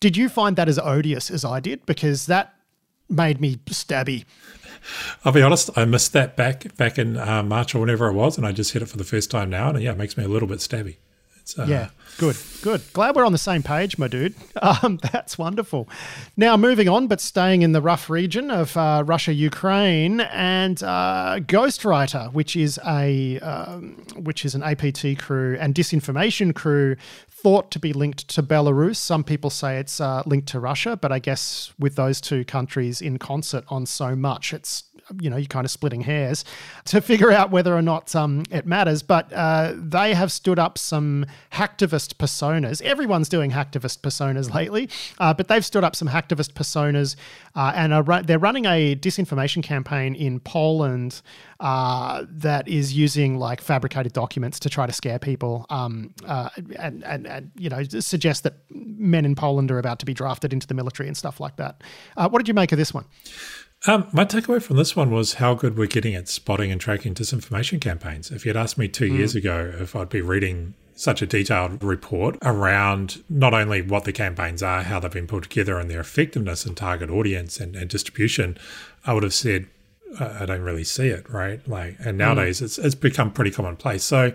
[0.00, 1.86] did you find that as odious as I did?
[1.86, 2.54] Because that
[3.08, 4.24] made me stabby.
[5.24, 8.36] I'll be honest, I missed that back back in uh, March or whenever it was,
[8.38, 10.24] and I just hit it for the first time now, and yeah, it makes me
[10.24, 10.96] a little bit stabby.
[11.58, 12.82] Uh, Yeah, good, good.
[12.92, 14.34] Glad we're on the same page, my dude.
[14.62, 15.88] Um, that's wonderful.
[16.36, 21.38] Now, moving on, but staying in the rough region of uh, Russia, Ukraine, and uh,
[21.40, 26.96] Ghostwriter, which is a um, which is an APT crew and disinformation crew
[27.28, 28.96] thought to be linked to Belarus.
[28.96, 33.00] Some people say it's uh, linked to Russia, but I guess with those two countries
[33.00, 34.84] in concert on so much, it's
[35.20, 36.44] you know, you're kind of splitting hairs
[36.86, 39.02] to figure out whether or not um, it matters.
[39.02, 42.82] But uh, they have stood up some hacktivist personas.
[42.82, 44.88] Everyone's doing hacktivist personas lately,
[45.18, 47.16] uh, but they've stood up some hacktivist personas
[47.54, 51.22] uh, and are they're running a disinformation campaign in Poland
[51.60, 57.02] uh, that is using like fabricated documents to try to scare people um, uh, and,
[57.04, 60.66] and, and, you know, suggest that men in Poland are about to be drafted into
[60.66, 61.82] the military and stuff like that.
[62.16, 63.04] Uh, what did you make of this one?
[63.88, 67.14] Um, my takeaway from this one was how good we're getting at spotting and tracking
[67.14, 68.32] disinformation campaigns.
[68.32, 72.36] If you'd asked me two years ago if I'd be reading such a detailed report
[72.42, 76.66] around not only what the campaigns are, how they've been put together, and their effectiveness
[76.66, 78.58] and target audience and, and distribution,
[79.04, 79.66] I would have said,
[80.18, 81.66] I don't really see it, right?
[81.68, 84.02] Like, and nowadays it's it's become pretty commonplace.
[84.02, 84.32] So,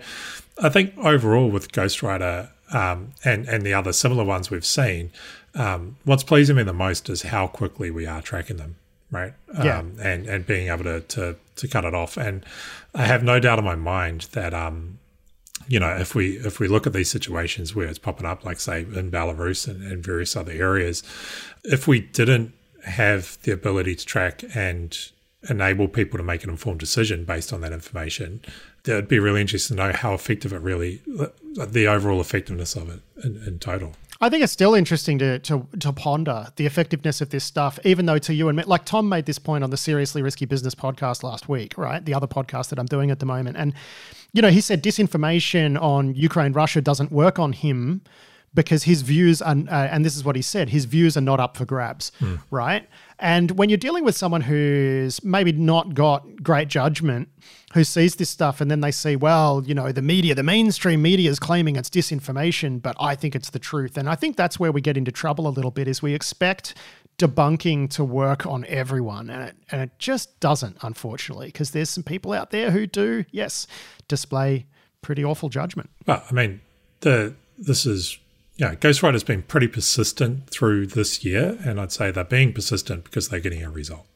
[0.62, 5.10] I think overall with Ghostwriter um, and and the other similar ones we've seen,
[5.54, 8.76] um, what's pleasing me the most is how quickly we are tracking them,
[9.12, 9.34] right?
[9.62, 9.78] Yeah.
[9.78, 12.16] Um, and and being able to to to cut it off.
[12.16, 12.44] And
[12.94, 14.98] I have no doubt in my mind that um,
[15.68, 18.58] you know, if we if we look at these situations where it's popping up, like
[18.58, 21.04] say in Belarus and, and various other areas,
[21.62, 22.52] if we didn't
[22.84, 24.98] have the ability to track and
[25.48, 28.40] enable people to make an informed decision based on that information,
[28.86, 31.00] it would be really interesting to know how effective it really,
[31.56, 33.94] the overall effectiveness of it in, in total.
[34.22, 38.06] I think it's still interesting to, to to ponder the effectiveness of this stuff, even
[38.06, 40.76] though to you and me, like Tom made this point on the Seriously Risky Business
[40.76, 42.04] podcast last week, right?
[42.04, 43.56] The other podcast that I'm doing at the moment.
[43.56, 43.74] And,
[44.32, 48.02] you know, he said disinformation on Ukraine, Russia doesn't work on him
[48.54, 51.40] because his views are, uh, and this is what he said, his views are not
[51.40, 52.12] up for grabs,
[52.50, 52.88] right?
[53.18, 57.28] And when you're dealing with someone who's maybe not got great judgment,
[57.74, 61.02] who sees this stuff and then they see, well, you know, the media, the mainstream
[61.02, 63.96] media is claiming it's disinformation, but I think it's the truth.
[63.96, 66.74] And I think that's where we get into trouble a little bit is we expect
[67.18, 72.02] debunking to work on everyone and it, and it just doesn't unfortunately because there's some
[72.02, 73.66] people out there who do yes
[74.08, 74.64] display
[75.02, 76.62] pretty awful judgment Well, I mean,
[77.00, 78.18] the this is
[78.56, 83.28] yeah, Ghostwriter's been pretty persistent through this year, and I'd say they're being persistent because
[83.28, 84.06] they're getting a result.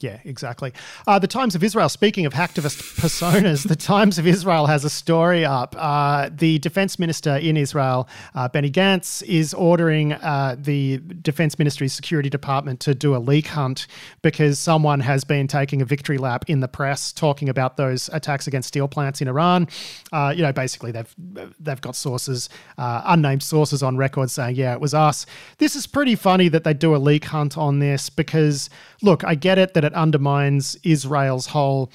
[0.00, 0.72] Yeah, exactly.
[1.06, 4.90] Uh, the Times of Israel, speaking of hacktivist personas, the Times of Israel has a
[4.90, 5.76] story up.
[5.78, 11.92] Uh, the defense minister in Israel, uh, Benny Gantz, is ordering uh, the defense ministry's
[11.92, 13.86] security department to do a leak hunt
[14.20, 18.48] because someone has been taking a victory lap in the press talking about those attacks
[18.48, 19.68] against steel plants in Iran.
[20.12, 21.14] Uh, you know, basically they've
[21.60, 25.24] they've got sources, uh, unnamed sources on record saying, yeah, it was us.
[25.58, 28.68] This is pretty funny that they do a leak hunt on this because,
[29.00, 31.90] look, I get it that it undermines Israel's whole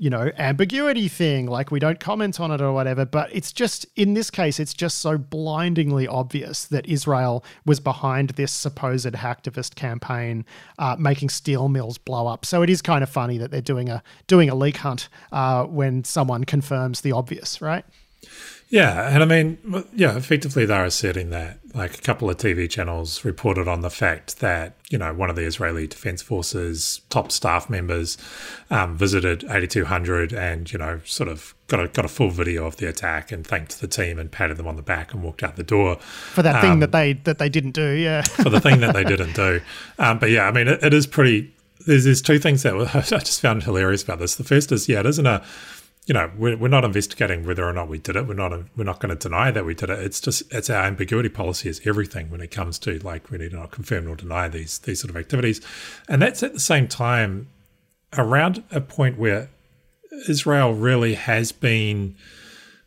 [0.00, 3.04] you know, ambiguity thing, like we don't comment on it or whatever.
[3.04, 8.30] But it's just, in this case, it's just so blindingly obvious that Israel was behind
[8.30, 10.46] this supposed hacktivist campaign,
[10.78, 12.46] uh, making steel mills blow up.
[12.46, 15.64] So it is kind of funny that they're doing a doing a leak hunt uh,
[15.64, 17.84] when someone confirms the obvious, right?
[18.70, 19.58] Yeah, and I mean,
[19.92, 21.58] yeah, effectively they're asserting that.
[21.74, 25.36] Like a couple of TV channels reported on the fact that you know one of
[25.36, 28.16] the Israeli Defense Forces top staff members
[28.70, 32.76] um, visited 8200 and you know sort of got a got a full video of
[32.76, 35.56] the attack and thanked the team and patted them on the back and walked out
[35.56, 38.22] the door For that thing that they that they didn't do, yeah.
[38.22, 39.60] for the thing that they didn't do.
[39.98, 41.52] Um, but yeah, I mean, it, it is pretty.
[41.86, 44.34] There's, there's two things that I just found hilarious about this.
[44.34, 45.42] The first is, yeah, it isn't a,
[46.10, 48.26] you know, we're, we're not investigating whether or not we did it.
[48.26, 50.00] We're not we're not going to deny that we did it.
[50.00, 53.52] It's just it's our ambiguity policy is everything when it comes to like we need
[53.52, 55.60] to not confirm nor deny these these sort of activities,
[56.08, 57.46] and that's at the same time
[58.18, 59.50] around a point where
[60.28, 62.16] Israel really has been.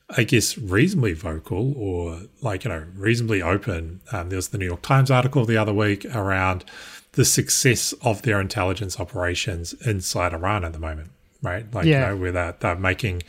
[0.09, 4.01] I guess reasonably vocal or like you know reasonably open.
[4.11, 6.65] Um, there was the New York Times article the other week around
[7.13, 11.11] the success of their intelligence operations inside Iran at the moment,
[11.43, 11.71] right?
[11.73, 12.09] Like Yeah.
[12.09, 13.21] you know where they're, they're making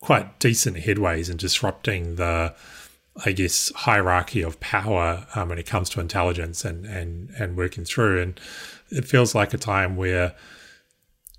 [0.00, 2.54] quite decent headways and disrupting the
[3.26, 7.84] I guess, hierarchy of power um, when it comes to intelligence and, and, and working
[7.84, 8.22] through.
[8.22, 8.40] And
[8.90, 10.32] it feels like a time where,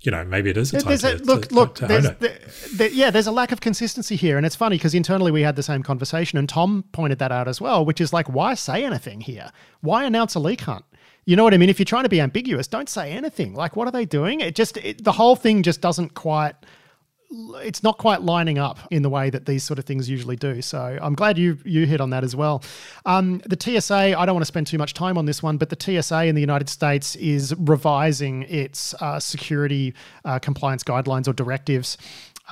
[0.02, 1.74] you know, maybe it is a time to, a, look, to, look.
[1.76, 2.20] to there's, own it.
[2.20, 2.38] there-
[2.74, 5.56] there- yeah, there's a lack of consistency here, and it's funny because internally we had
[5.56, 8.84] the same conversation, and Tom pointed that out as well, which is like, why say
[8.84, 9.50] anything here?
[9.80, 10.84] Why announce a leak hunt?
[11.24, 11.68] You know what I mean?
[11.68, 13.54] If you're trying to be ambiguous, don't say anything.
[13.54, 14.40] Like, what are they doing?
[14.40, 16.54] It just it, the whole thing just doesn't quite.
[17.64, 20.60] It's not quite lining up in the way that these sort of things usually do.
[20.60, 22.62] So I'm glad you you hit on that as well.
[23.06, 25.70] Um, the TSA, I don't want to spend too much time on this one, but
[25.70, 31.32] the TSA in the United States is revising its uh, security uh, compliance guidelines or
[31.32, 31.96] directives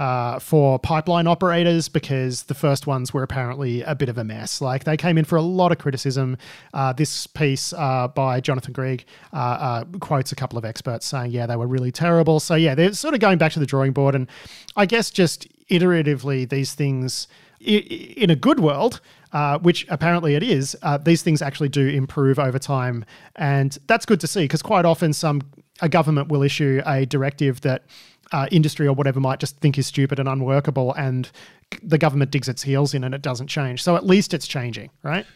[0.00, 4.62] uh, for pipeline operators because the first ones were apparently a bit of a mess.
[4.62, 6.38] Like they came in for a lot of criticism.
[6.72, 11.32] Uh, this piece uh, by Jonathan Greig uh, uh, quotes a couple of experts saying,
[11.32, 12.40] yeah, they were really terrible.
[12.40, 14.14] So, yeah, they're sort of going back to the drawing board.
[14.14, 14.26] And
[14.74, 17.28] I guess just iteratively, these things
[17.60, 19.02] in a good world,
[19.34, 23.04] uh, which apparently it is, uh, these things actually do improve over time,
[23.36, 25.42] and that's good to see because quite often some
[25.82, 27.84] a government will issue a directive that
[28.32, 31.30] uh, industry or whatever might just think is stupid and unworkable, and
[31.82, 33.82] the government digs its heels in and it doesn't change.
[33.82, 35.26] So at least it's changing, right?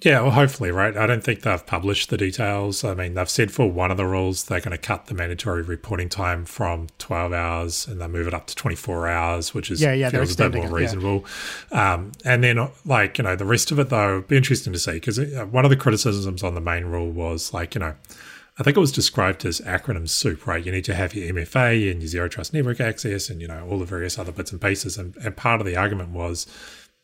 [0.00, 0.96] Yeah, well, hopefully, right?
[0.96, 2.84] I don't think they've published the details.
[2.84, 5.62] I mean, they've said for one of the rules they're going to cut the mandatory
[5.62, 9.80] reporting time from 12 hours and they move it up to 24 hours, which is
[9.80, 10.76] Yeah, yeah, feels a bit more it, yeah.
[10.76, 11.24] reasonable.
[11.72, 14.78] Um, and then, uh, like, you know, the rest of it, though, be interesting to
[14.78, 15.18] see because
[15.50, 17.94] one of the criticisms on the main rule was, like, you know,
[18.58, 20.64] I think it was described as acronym soup, right?
[20.64, 23.66] You need to have your MFA and your zero trust network access and, you know,
[23.70, 24.98] all the various other bits and pieces.
[24.98, 26.46] And, and part of the argument was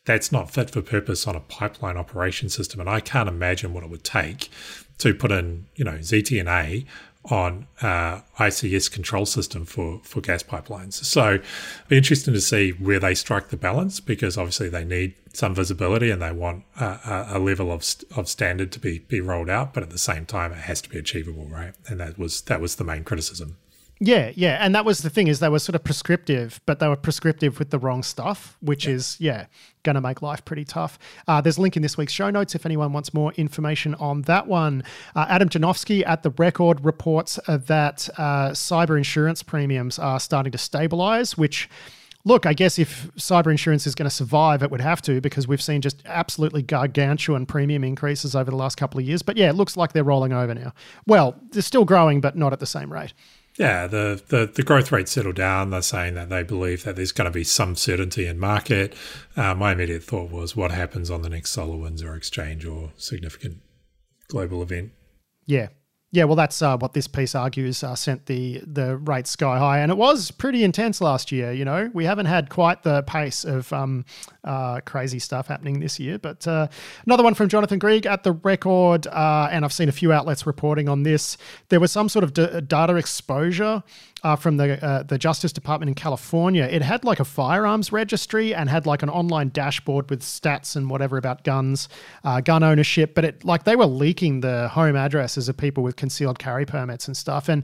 [0.03, 2.81] that's not fit for purpose on a pipeline operation system.
[2.81, 4.49] And I can't imagine what it would take
[4.97, 6.85] to put in, you know, ZTNA
[7.29, 10.93] on uh, ICS control system for, for gas pipelines.
[10.93, 11.39] So
[11.87, 16.11] be interesting to see where they strike the balance because obviously they need some visibility
[16.11, 17.83] and they want a, a, level of,
[18.15, 20.89] of standard to be, be rolled out, but at the same time it has to
[20.89, 21.73] be achievable, right?
[21.87, 23.57] And that was that was the main criticism.
[23.99, 26.87] Yeah, yeah, and that was the thing is they were sort of prescriptive, but they
[26.87, 29.45] were prescriptive with the wrong stuff, which is yeah,
[29.83, 30.99] going to make life pretty tough.
[31.29, 34.23] Uh, there's a link in this week's show notes if anyone wants more information on
[34.23, 34.83] that one.
[35.15, 40.51] Uh, Adam Janofsky at the Record reports uh, that uh, cyber insurance premiums are starting
[40.51, 41.69] to stabilize, which.
[42.27, 45.47] Look, I guess if cyber insurance is going to survive, it would have to because
[45.47, 49.21] we've seen just absolutely gargantuan premium increases over the last couple of years.
[49.21, 50.73] But yeah, it looks like they're rolling over now.
[51.05, 53.13] Well, they're still growing, but not at the same rate.
[53.57, 55.69] Yeah, the, the, the growth rate settled down.
[55.69, 58.93] They're saying that they believe that there's going to be some certainty in market.
[59.37, 63.61] Uh, my immediate thought was what happens on the next SolarWinds or exchange or significant
[64.27, 64.91] global event.
[65.45, 65.69] Yeah.
[66.15, 69.79] Yeah, well, that's uh, what this piece argues uh, sent the the rate sky high,
[69.79, 71.51] and it was pretty intense last year.
[71.51, 74.05] You know, we haven't had quite the pace of um,
[74.45, 76.17] uh, crazy stuff happening this year.
[76.17, 76.69] But uh,
[77.05, 80.47] another one from Jonathan Greig at the record, uh, and I've seen a few outlets
[80.47, 81.35] reporting on this.
[81.67, 83.83] There was some sort of d- data exposure
[84.25, 86.63] uh, from the uh, the Justice Department in California.
[86.63, 90.89] It had like a firearms registry and had like an online dashboard with stats and
[90.89, 91.87] whatever about guns,
[92.23, 93.13] uh, gun ownership.
[93.13, 97.07] But it like they were leaking the home addresses of people with concealed carry permits
[97.07, 97.47] and stuff.
[97.47, 97.63] And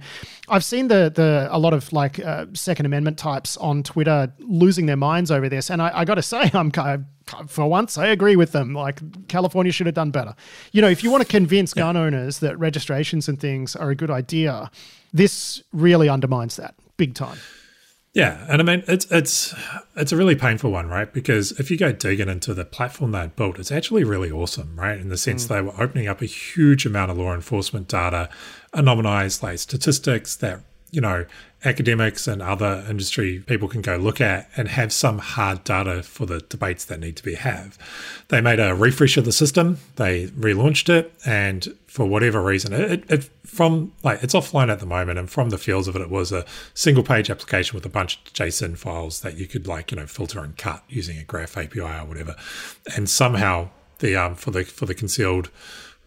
[0.50, 4.86] I've seen the the a lot of like uh, Second Amendment types on Twitter losing
[4.86, 5.72] their minds over this.
[5.72, 8.74] And I, I got to say, I'm kind of for once, I agree with them.
[8.74, 10.36] Like California should have done better.
[10.74, 13.96] You know, if you want to convince gun owners that registrations and things are a
[13.96, 14.70] good idea,
[15.14, 17.38] this really undermines that big time.
[18.14, 19.56] Yeah, and I mean it's it's
[19.96, 21.12] it's a really painful one, right?
[21.12, 25.00] Because if you go digging into the platform they built, it's actually really awesome, right?
[25.00, 25.48] In the sense mm.
[25.48, 28.30] they were opening up a huge amount of law enforcement data,
[28.76, 30.60] anonymized like statistics that
[30.92, 31.26] you know
[31.64, 36.26] academics and other industry people can go look at and have some hard data for
[36.26, 37.78] the debates that need to be have.
[38.30, 43.04] They made a refresh of the system, they relaunched it, and for whatever reason, it,
[43.10, 46.10] it from like it's offline at the moment, and from the feels of it, it
[46.10, 49.92] was a single page application with a bunch of JSON files that you could like
[49.92, 52.36] you know filter and cut using a Graph API or whatever,
[52.96, 55.50] and somehow the um for the for the concealed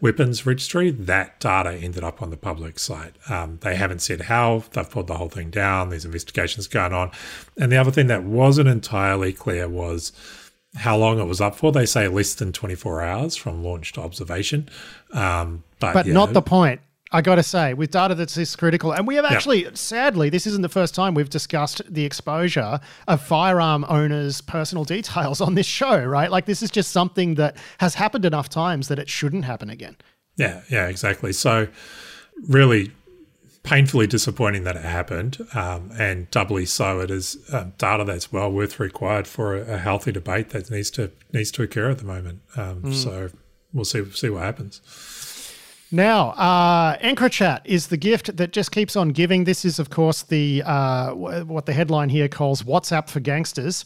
[0.01, 3.13] weapons registry, that data ended up on the public site.
[3.29, 7.11] Um, they haven't said how, they've pulled the whole thing down, there's investigations going on.
[7.57, 10.11] And the other thing that wasn't entirely clear was
[10.75, 11.71] how long it was up for.
[11.71, 14.69] They say less than 24 hours from launch to observation.
[15.11, 16.81] Um, but But yeah, not the point.
[17.15, 20.45] I got to say, with data that's this critical, and we have actually, sadly, this
[20.45, 25.65] isn't the first time we've discussed the exposure of firearm owners' personal details on this
[25.65, 26.29] show, right?
[26.29, 29.95] Like, this is just something that has happened enough times that it shouldn't happen again.
[30.35, 31.31] Yeah, yeah, exactly.
[31.31, 31.69] So,
[32.49, 32.91] really,
[33.63, 38.51] painfully disappointing that it happened, um, and doubly so it is um, data that's well
[38.51, 42.05] worth required for a, a, healthy debate that needs to needs to occur at the
[42.05, 42.41] moment.
[42.55, 42.93] Mm.
[42.93, 43.29] So
[43.71, 44.81] we'll see see what happens.
[45.95, 49.45] Now, uh, EncroChat is the gift that just keeps on giving.
[49.45, 53.85] This is, of course, the uh, what the headline here calls WhatsApp for gangsters.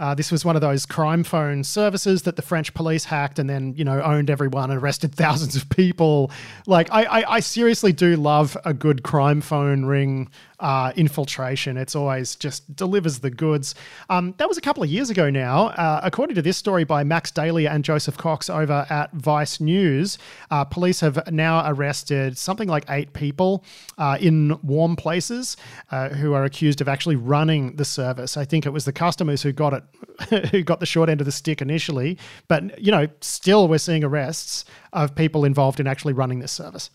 [0.00, 3.48] Uh, this was one of those crime phone services that the French police hacked and
[3.48, 6.30] then, you know, owned everyone and arrested thousands of people.
[6.66, 10.30] Like, I, I, I seriously do love a good crime phone ring
[10.60, 11.76] uh, infiltration.
[11.76, 13.74] It's always just delivers the goods.
[14.08, 15.68] Um, that was a couple of years ago now.
[15.68, 20.18] Uh, according to this story by Max Daly and Joseph Cox over at Vice News,
[20.50, 23.64] uh, police have now arrested something like eight people
[23.98, 25.56] uh, in warm places
[25.90, 28.36] uh, who are accused of actually running the service.
[28.36, 29.82] I think it was the customers who got it
[30.50, 32.18] who got the short end of the stick initially.
[32.48, 36.90] But, you know, still we're seeing arrests of people involved in actually running this service.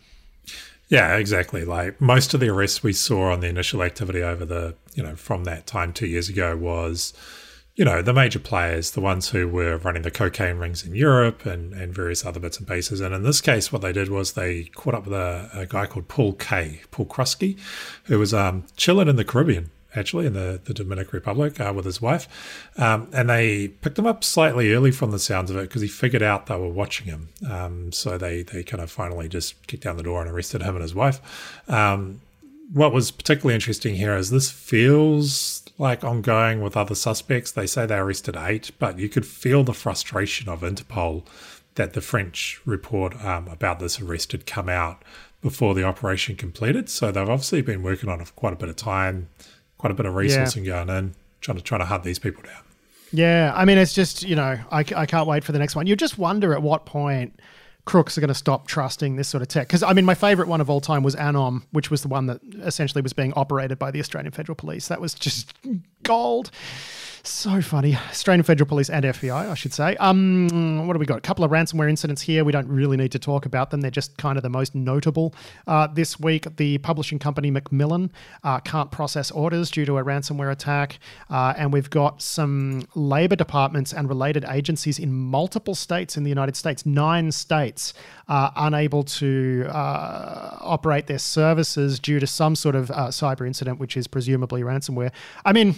[0.88, 1.66] Yeah, exactly.
[1.66, 5.16] Like most of the arrests we saw on the initial activity over the, you know,
[5.16, 7.14] from that time two years ago was,
[7.76, 11.46] you know, the major players, the ones who were running the cocaine rings in Europe
[11.46, 13.02] and, and various other bits and pieces.
[13.02, 15.88] And in this case, what they did was they caught up with a, a guy
[15.88, 17.58] called Paul K, Paul Krusky,
[18.04, 21.86] who was um, chilling in the Caribbean actually in the, the Dominican Republic uh, with
[21.86, 22.28] his wife.
[22.78, 25.88] Um, and they picked him up slightly early from the sounds of it because he
[25.88, 27.30] figured out they were watching him.
[27.50, 30.76] Um, so they, they kind of finally just kicked down the door and arrested him
[30.76, 31.22] and his wife.
[31.70, 32.22] Um,
[32.74, 37.52] what was particularly interesting here is this feels like ongoing with other suspects.
[37.52, 41.26] They say they arrested eight, but you could feel the frustration of Interpol
[41.76, 45.04] that the French report um, about this arrest had come out
[45.42, 46.90] before the operation completed.
[46.90, 49.30] So they've obviously been working on it for quite a bit of time
[49.86, 50.84] quite a bit of resourcing yeah.
[50.84, 52.64] going in, trying to try to hunt these people down.
[53.12, 55.86] Yeah, I mean, it's just you know, I, I can't wait for the next one.
[55.86, 57.40] You just wonder at what point
[57.86, 59.68] crooks are going to stop trusting this sort of tech.
[59.68, 62.26] Because I mean, my favorite one of all time was Anom, which was the one
[62.26, 64.88] that essentially was being operated by the Australian Federal Police.
[64.88, 65.54] That was just
[66.02, 66.50] gold.
[67.28, 67.96] So funny.
[67.96, 69.96] Australian Federal Police and FBI, I should say.
[69.96, 71.18] Um, what do we got?
[71.18, 72.46] A couple of ransomware incidents here.
[72.46, 73.82] We don't really need to talk about them.
[73.82, 75.34] They're just kind of the most notable.
[75.66, 78.12] Uh, this week, the publishing company Macmillan
[78.44, 81.00] uh, can't process orders due to a ransomware attack.
[81.28, 86.30] Uh, and we've got some labor departments and related agencies in multiple states in the
[86.30, 87.96] United States, nine states,
[88.28, 93.80] are unable to uh, operate their services due to some sort of uh, cyber incident,
[93.80, 95.12] which is presumably ransomware.
[95.44, 95.76] I mean,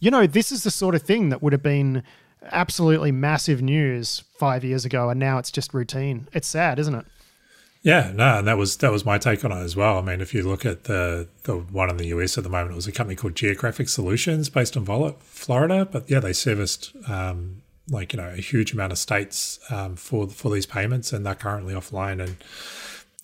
[0.00, 2.02] you know, this is the sort of thing that would have been
[2.50, 6.28] absolutely massive news five years ago, and now it's just routine.
[6.32, 7.06] It's sad, isn't it?
[7.82, 9.98] Yeah, no, and that was that was my take on it as well.
[9.98, 12.72] I mean, if you look at the the one in the US at the moment,
[12.72, 16.92] it was a company called Geographic Solutions based in Volat, Florida, but yeah, they serviced
[17.08, 21.24] um, like you know a huge amount of states um, for for these payments, and
[21.24, 22.20] they're currently offline.
[22.20, 22.36] And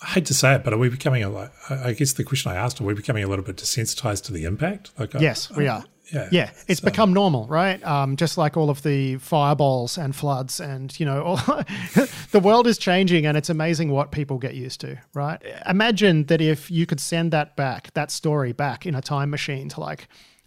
[0.00, 1.50] I hate to say it, but are we becoming a?
[1.68, 4.44] I guess the question I asked: Are we becoming a little bit desensitized to the
[4.44, 4.92] impact?
[4.96, 5.84] Like, yes, I, we are.
[6.12, 6.84] Yeah, yeah, it's so.
[6.84, 7.82] become normal, right?
[7.84, 11.36] Um, just like all of the fireballs and floods, and you know, all,
[12.32, 15.40] the world is changing, and it's amazing what people get used to, right?
[15.66, 19.68] Imagine that if you could send that back, that story back in a time machine
[19.70, 20.06] to like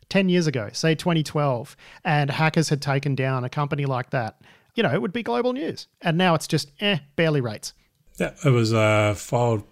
[0.09, 4.39] 10 years ago, say 2012, and hackers had taken down a company like that,
[4.76, 5.88] you know, it would be global news.
[6.01, 7.74] And now it's just, eh, barely rates.
[8.20, 9.63] Yeah, it was uh, filed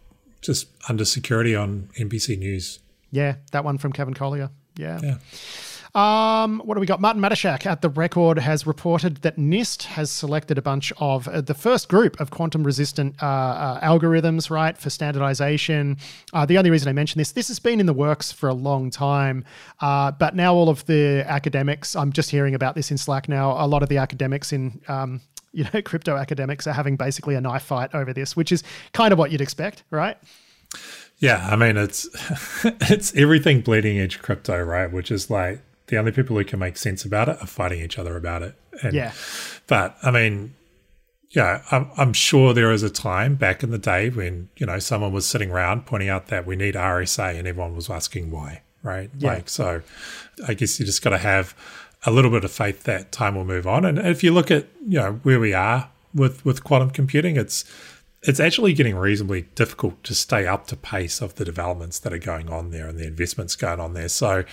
[0.42, 2.80] just under security on NBC News.
[3.12, 4.50] Yeah, that one from Kevin Collier.
[4.76, 5.00] Yeah.
[5.02, 5.18] Yeah.
[5.96, 7.00] Um, what do we got?
[7.00, 11.42] Martin Matishak at The Record has reported that NIST has selected a bunch of uh,
[11.42, 15.98] the first group of quantum resistant uh, uh, algorithms, right, for standardization.
[16.34, 18.56] Uh, the only reason I mention this, this has been in the works for a
[18.56, 19.46] long time,
[19.82, 23.52] uh, but now all of the academics, I'm just hearing about this in Slack now,
[23.52, 25.22] a lot of the academics in um,
[25.54, 28.64] you know, crypto academics are having basically a knife fight over this, which is
[28.94, 30.18] kind of what you'd expect, right?
[31.20, 32.10] Yeah, I mean it's
[32.90, 34.92] it's everything bleeding edge crypto, right?
[34.92, 35.62] Which is like
[35.94, 38.56] the only people who can make sense about it are fighting each other about it.
[38.82, 39.12] And, yeah.
[39.68, 40.56] But I mean,
[41.30, 44.80] yeah, I'm, I'm sure there is a time back in the day when, you know,
[44.80, 48.64] someone was sitting around pointing out that we need RSA and everyone was asking why,
[48.82, 49.12] right?
[49.20, 49.34] Yeah.
[49.34, 49.84] Like, so
[50.48, 51.56] I guess you just got to have
[52.06, 53.86] a little bit of faith that time will move on.
[53.86, 57.66] And if you look at, you know, where we are with, with quantum computing, it's,
[58.24, 62.20] it's actually getting reasonably difficult to stay up to pace of the developments that are
[62.20, 64.08] going on there and the investments going on there.
[64.08, 64.46] So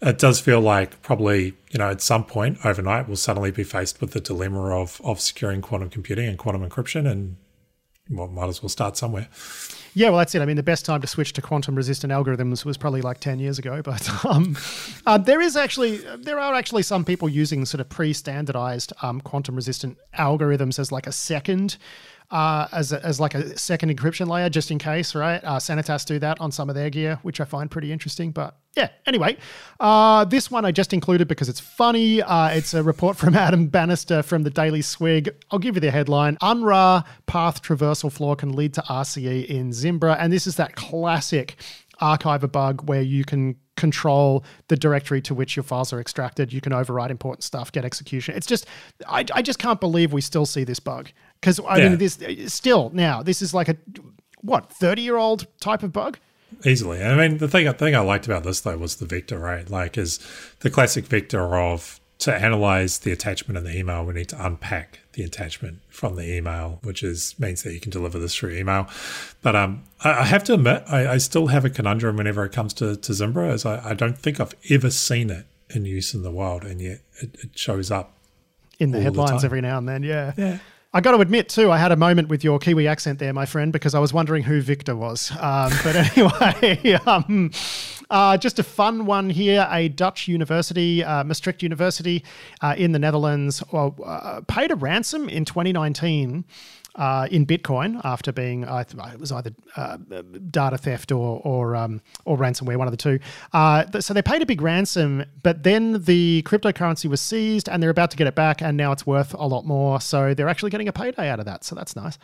[0.00, 4.00] it does feel like probably, you know, at some point overnight we'll suddenly be faced
[4.00, 7.36] with the dilemma of of securing quantum computing and quantum encryption and
[8.08, 9.28] well, might as well start somewhere.
[9.94, 10.42] Yeah, well, that's it.
[10.42, 13.58] I mean, the best time to switch to quantum-resistant algorithms was probably like ten years
[13.58, 13.82] ago.
[13.82, 14.56] But um,
[15.06, 19.98] uh, there is actually there are actually some people using sort of pre-standardized um, quantum-resistant
[20.18, 21.78] algorithms as like a second
[22.30, 25.42] uh, as, a, as like a second encryption layer just in case, right?
[25.44, 28.30] Uh, Senetas do that on some of their gear, which I find pretty interesting.
[28.30, 29.36] But yeah, anyway,
[29.80, 32.22] uh, this one I just included because it's funny.
[32.22, 35.30] Uh, it's a report from Adam Bannister from the Daily Swig.
[35.50, 40.16] I'll give you the headline UnRAR path traversal flaw can lead to RCE in Zimbra.
[40.18, 41.56] And this is that classic
[42.00, 46.52] archiver bug where you can control the directory to which your files are extracted.
[46.52, 48.34] You can override important stuff, get execution.
[48.34, 48.66] It's just,
[49.06, 51.10] I, I just can't believe we still see this bug.
[51.40, 51.88] Because, I yeah.
[51.90, 52.18] mean, this
[52.52, 53.76] still now, this is like a,
[54.40, 56.18] what, 30 year old type of bug?
[56.64, 57.02] Easily.
[57.02, 59.68] I mean, the thing, the thing I liked about this, though, was the vector, right?
[59.68, 60.18] Like, is
[60.60, 65.00] the classic vector of to analyze the attachment in the email, we need to unpack
[65.12, 68.88] the attachment from the email, which is means that you can deliver this through email.
[69.42, 72.52] But um, I, I have to admit, I, I, still have a conundrum whenever it
[72.52, 76.14] comes to, to Zimbra, as I, I, don't think I've ever seen it in use
[76.14, 78.14] in the wild, and yet it, it shows up
[78.78, 80.02] in the headlines the every now and then.
[80.02, 80.32] Yeah.
[80.36, 80.58] Yeah.
[80.92, 83.44] I got to admit, too, I had a moment with your Kiwi accent there, my
[83.44, 85.30] friend, because I was wondering who Victor was.
[85.32, 87.50] Um, but anyway, um,
[88.08, 89.66] uh, just a fun one here.
[89.70, 92.24] A Dutch university, uh, Maastricht University
[92.62, 96.44] uh, in the Netherlands, uh, paid a ransom in 2019
[96.96, 99.98] uh, in Bitcoin after being uh, it was either uh,
[100.50, 103.18] data theft or or um, or ransomware, one of the two.
[103.52, 107.90] Uh, so they paid a big ransom, but then the cryptocurrency was seized, and they're
[107.90, 110.00] about to get it back, and now it's worth a lot more.
[110.00, 111.64] So they're actually getting a payday out of that.
[111.64, 112.18] So that's nice.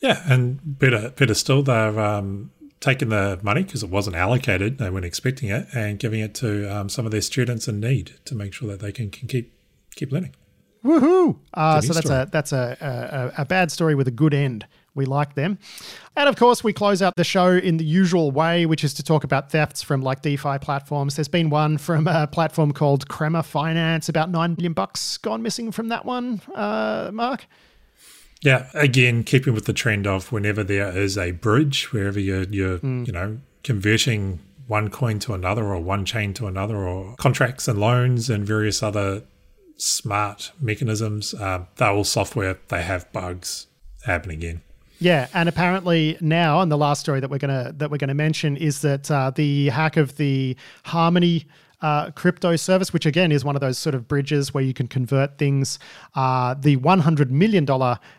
[0.00, 2.50] Yeah, and better better still, they're um,
[2.80, 6.72] taken the money because it wasn't allocated; they weren't expecting it, and giving it to
[6.74, 9.52] um, some of their students in need to make sure that they can, can keep
[9.96, 10.34] keep learning.
[10.84, 11.38] Woohoo!
[11.54, 14.66] Uh, so that's a that's a, a, a bad story with a good end.
[14.94, 15.58] We like them.
[16.16, 19.02] And of course, we close out the show in the usual way, which is to
[19.02, 21.16] talk about thefts from like DeFi platforms.
[21.16, 25.72] There's been one from a platform called Crema Finance, about nine million bucks gone missing
[25.72, 26.40] from that one.
[26.54, 27.46] Uh, Mark.
[28.42, 32.78] Yeah, again, keeping with the trend of whenever there is a bridge, wherever you're, you're
[32.78, 33.06] mm.
[33.06, 37.80] you know, converting one coin to another or one chain to another or contracts and
[37.80, 39.22] loans and various other
[39.76, 41.34] smart mechanisms.
[41.34, 42.58] Uh, they're all software.
[42.68, 43.66] They have bugs
[44.04, 44.62] happening again.
[45.00, 48.56] Yeah, and apparently now, and the last story that we're gonna that we're gonna mention
[48.56, 51.46] is that uh, the hack of the Harmony
[51.84, 54.88] uh, crypto service, which again is one of those sort of bridges where you can
[54.88, 55.78] convert things.
[56.14, 57.66] Uh, the $100 million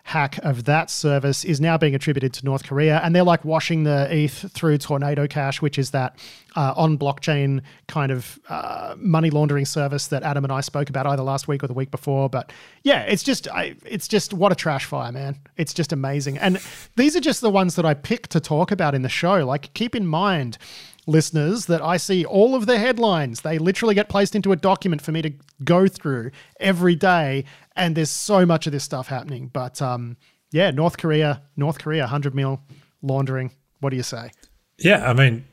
[0.04, 3.02] hack of that service is now being attributed to North Korea.
[3.04, 6.16] And they're like washing the ETH through Tornado Cash, which is that
[6.56, 11.08] uh, on blockchain kind of uh, money laundering service that Adam and I spoke about
[11.08, 12.30] either last week or the week before.
[12.30, 12.54] But
[12.84, 15.38] yeah, it's just, I, it's just what a trash fire, man.
[15.58, 16.38] It's just amazing.
[16.38, 16.62] And
[16.98, 19.44] these are just the ones that I picked to talk about in the show.
[19.44, 20.60] Like, keep in mind,
[21.06, 23.42] listeners that I see all of the headlines.
[23.42, 25.34] They literally get placed into a document for me to
[25.64, 27.46] go through every day,
[27.76, 29.50] and there's so much of this stuff happening.
[29.54, 30.18] But um,
[30.52, 32.62] yeah, North Korea, North Korea, 100 mil
[33.02, 33.52] laundering.
[33.80, 34.32] What do you say?
[34.80, 35.46] Yeah, I mean,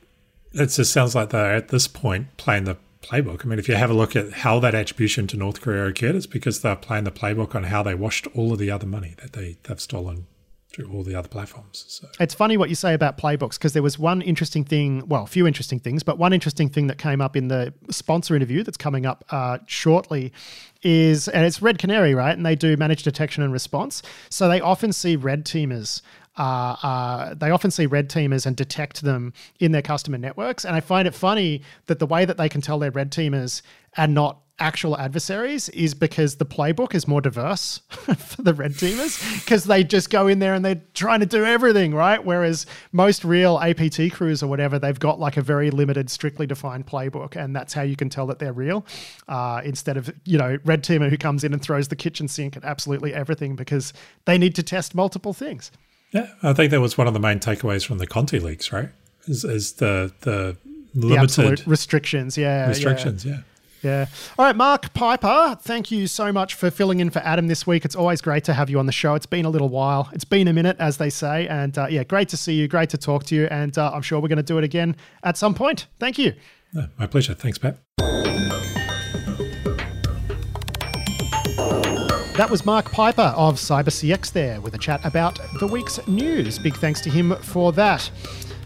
[0.53, 3.45] it just sounds like they're at this point playing the playbook.
[3.45, 6.15] I mean, if you have a look at how that attribution to North Korea occurred,
[6.15, 9.15] it's because they're playing the playbook on how they washed all of the other money
[9.21, 10.27] that they, they've stolen
[10.73, 11.85] through all the other platforms.
[11.87, 12.07] So.
[12.19, 15.27] It's funny what you say about playbooks because there was one interesting thing, well, a
[15.27, 18.77] few interesting things, but one interesting thing that came up in the sponsor interview that's
[18.77, 20.33] coming up uh, shortly
[20.81, 22.35] is, and it's Red Canary, right?
[22.35, 24.01] And they do managed detection and response.
[24.29, 26.01] So they often see red teamers
[26.37, 30.65] uh, uh, they often see red teamers and detect them in their customer networks.
[30.65, 33.61] And I find it funny that the way that they can tell they're red teamers
[33.95, 39.39] and not actual adversaries is because the playbook is more diverse for the red teamers
[39.39, 43.25] because they just go in there and they're trying to do everything right whereas most
[43.25, 47.55] real apt crews or whatever they've got like a very limited strictly defined playbook and
[47.55, 48.85] that's how you can tell that they're real
[49.27, 52.55] uh, instead of you know red teamer who comes in and throws the kitchen sink
[52.55, 53.91] at absolutely everything because
[54.25, 55.71] they need to test multiple things
[56.11, 58.89] yeah i think that was one of the main takeaways from the conti leaks right
[59.25, 60.55] is, is the the
[60.93, 63.33] limited the restrictions yeah restrictions yeah.
[63.33, 63.39] yeah.
[63.83, 64.05] Yeah.
[64.39, 67.83] All right, Mark Piper, thank you so much for filling in for Adam this week.
[67.83, 69.13] It's always great to have you on the show.
[69.13, 70.09] It's been a little while.
[70.13, 71.47] It's been a minute, as they say.
[71.47, 72.67] And uh, yeah, great to see you.
[72.67, 73.47] Great to talk to you.
[73.51, 75.87] And uh, I'm sure we're going to do it again at some point.
[75.99, 76.33] Thank you.
[76.97, 77.33] my pleasure.
[77.33, 77.77] Thanks, Pat.
[82.35, 86.57] That was Mark Piper of CyberCX there with a chat about the week's news.
[86.57, 88.09] Big thanks to him for that.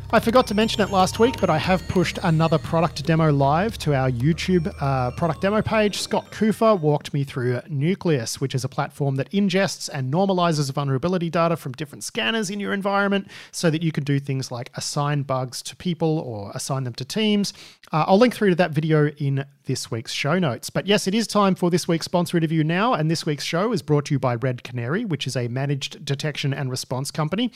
[0.09, 3.77] I forgot to mention it last week, but I have pushed another product demo live
[3.79, 5.99] to our YouTube uh, product demo page.
[5.99, 11.29] Scott Kuffer walked me through Nucleus, which is a platform that ingests and normalizes vulnerability
[11.29, 15.23] data from different scanners in your environment so that you can do things like assign
[15.23, 17.51] bugs to people or assign them to teams.
[17.91, 20.69] Uh, I'll link through to that video in this week's show notes.
[20.69, 23.73] But yes, it is time for this week's sponsor interview now, and this week's show
[23.73, 27.51] is brought to you by Red Canary, which is a managed detection and response company.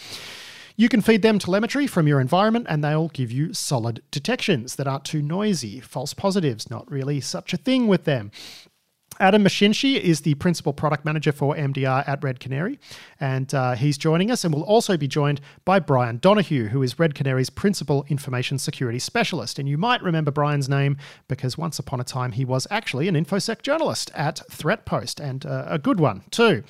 [0.75, 4.87] You can feed them telemetry from your environment and they'll give you solid detections that
[4.87, 5.79] aren't too noisy.
[5.79, 8.31] False positives, not really such a thing with them.
[9.19, 12.79] Adam Mashinchi is the principal product manager for MDR at Red Canary,
[13.19, 14.43] and uh, he's joining us.
[14.43, 18.97] And we'll also be joined by Brian Donohue, who is Red Canary's principal information security
[18.97, 19.59] specialist.
[19.59, 20.97] And you might remember Brian's name
[21.27, 25.65] because once upon a time he was actually an InfoSec journalist at ThreatPost, and uh,
[25.67, 26.63] a good one too.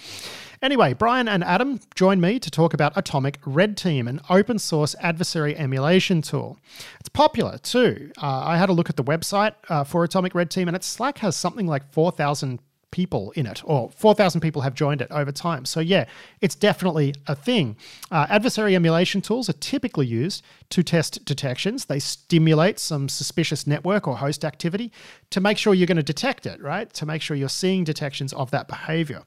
[0.61, 4.95] Anyway, Brian and Adam join me to talk about Atomic Red Team, an open source
[4.99, 6.59] adversary emulation tool.
[6.99, 8.11] It's popular too.
[8.21, 10.85] Uh, I had a look at the website uh, for Atomic Red Team, and its
[10.85, 12.59] Slack has something like 4,000
[12.91, 15.65] people in it, or 4,000 people have joined it over time.
[15.65, 16.05] So, yeah,
[16.41, 17.77] it's definitely a thing.
[18.11, 21.85] Uh, adversary emulation tools are typically used to test detections.
[21.85, 24.91] They stimulate some suspicious network or host activity
[25.29, 26.91] to make sure you're going to detect it, right?
[26.93, 29.23] To make sure you're seeing detections of that behavior.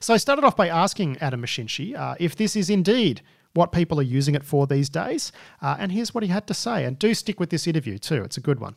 [0.00, 3.22] So, I started off by asking Adam Mashinchi uh, if this is indeed
[3.54, 5.32] what people are using it for these days.
[5.62, 6.84] Uh, and here's what he had to say.
[6.84, 8.76] And do stick with this interview too, it's a good one.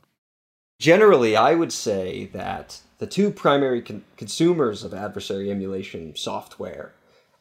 [0.80, 6.94] Generally, I would say that the two primary con- consumers of adversary emulation software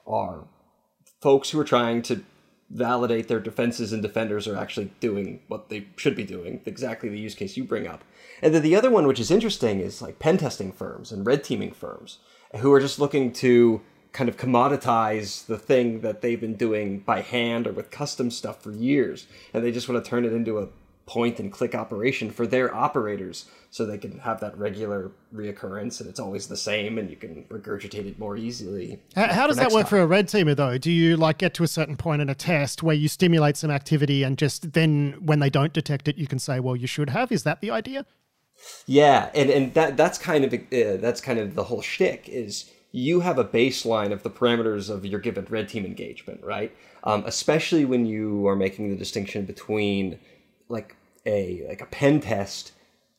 [0.07, 0.45] are
[1.21, 2.23] folks who are trying to
[2.71, 7.19] validate their defenses and defenders are actually doing what they should be doing, exactly the
[7.19, 8.03] use case you bring up.
[8.43, 11.45] And then the other one, which is interesting, is like pen testing firms and red
[11.45, 12.19] teaming firms
[12.57, 13.83] who are just looking to
[14.13, 18.63] kind of commoditize the thing that they've been doing by hand or with custom stuff
[18.63, 19.27] for years.
[19.53, 20.69] And they just want to turn it into a
[21.07, 26.11] point and click operation for their operators so they can have that regular reoccurrence and
[26.11, 28.99] it's always the same and you can regurgitate it more easily.
[29.15, 29.91] How, how does that work time.
[29.91, 30.77] for a red teamer though?
[30.79, 33.71] Do you like get to a certain point in a test where you stimulate some
[33.71, 37.11] activity and just then when they don't detect it, you can say, well, you should
[37.11, 37.31] have?
[37.31, 38.05] Is that the idea?
[38.87, 42.71] Yeah, and, and that that's kind of uh, that's kind of the whole shtick is
[42.91, 46.75] you have a baseline of the parameters of your given red team engagement, right?
[47.05, 50.19] Um, especially when you are making the distinction between
[50.69, 50.96] like
[51.27, 52.73] a like a pen test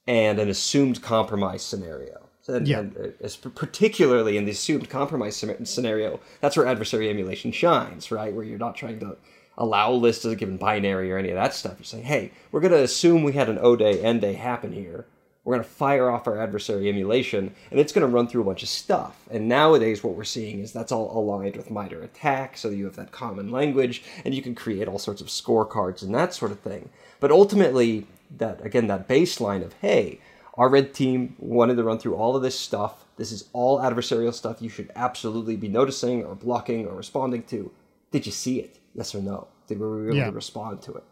[0.07, 2.21] and an assumed compromise scenario.
[2.47, 2.79] And, yeah.
[2.79, 8.33] and uh, particularly in the assumed compromise scenario, that's where adversary emulation shines, right?
[8.33, 9.17] Where you're not trying to
[9.57, 11.75] allow lists as a given binary or any of that stuff.
[11.77, 14.71] You're saying, hey, we're going to assume we had an O day, N day happen
[14.71, 15.05] here.
[15.43, 18.45] We're going to fire off our adversary emulation, and it's going to run through a
[18.45, 19.15] bunch of stuff.
[19.31, 22.97] And nowadays, what we're seeing is that's all aligned with MITRE ATT&CK, so you have
[22.97, 26.59] that common language, and you can create all sorts of scorecards and that sort of
[26.59, 26.89] thing.
[27.19, 28.07] But ultimately,
[28.37, 30.19] that again, that baseline of hey,
[30.55, 33.05] our red team wanted to run through all of this stuff.
[33.17, 37.71] This is all adversarial stuff you should absolutely be noticing or blocking or responding to.
[38.11, 38.79] Did you see it?
[38.93, 39.47] Yes or no?
[39.67, 40.29] Did we really yeah.
[40.31, 41.03] respond to it?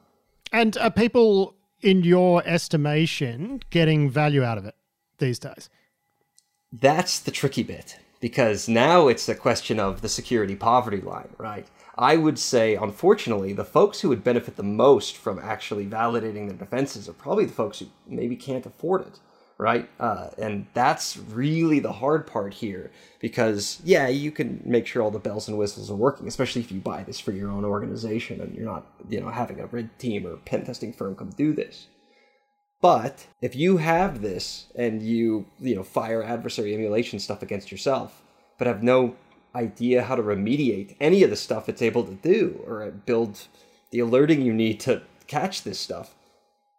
[0.52, 4.76] And are people, in your estimation, getting value out of it
[5.18, 5.70] these days?
[6.72, 11.68] That's the tricky bit because now it's a question of the security poverty line, right?
[11.98, 16.58] I would say, unfortunately, the folks who would benefit the most from actually validating their
[16.58, 19.20] defenses are probably the folks who maybe can't afford it,
[19.58, 19.90] right?
[19.98, 22.92] Uh, and that's really the hard part here
[23.22, 26.72] because, yeah, you can make sure all the bells and whistles are working, especially if
[26.72, 29.98] you buy this for your own organization and you're not, you know, having a red
[29.98, 31.88] team or pen testing firm come do this.
[32.82, 38.22] But if you have this and you, you know, fire adversary emulation stuff against yourself,
[38.58, 39.16] but have no
[39.56, 43.48] idea how to remediate any of the stuff it's able to do or build
[43.92, 46.14] the alerting you need to catch this stuff,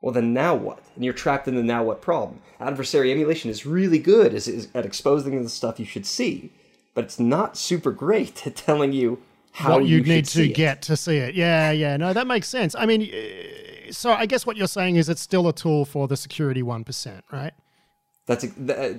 [0.01, 0.83] well, then now what?
[0.95, 2.41] And you're trapped in the now what problem.
[2.61, 6.53] Adversary emulation is really good at exposing the stuff you should see,
[6.95, 9.22] but it's not super great at telling you
[9.53, 11.35] how what you, you need to get to see it.
[11.35, 12.74] Yeah, yeah, no, that makes sense.
[12.74, 16.07] I mean, uh, so I guess what you're saying is it's still a tool for
[16.07, 17.55] the security 1%, right?
[18.27, 18.45] That's,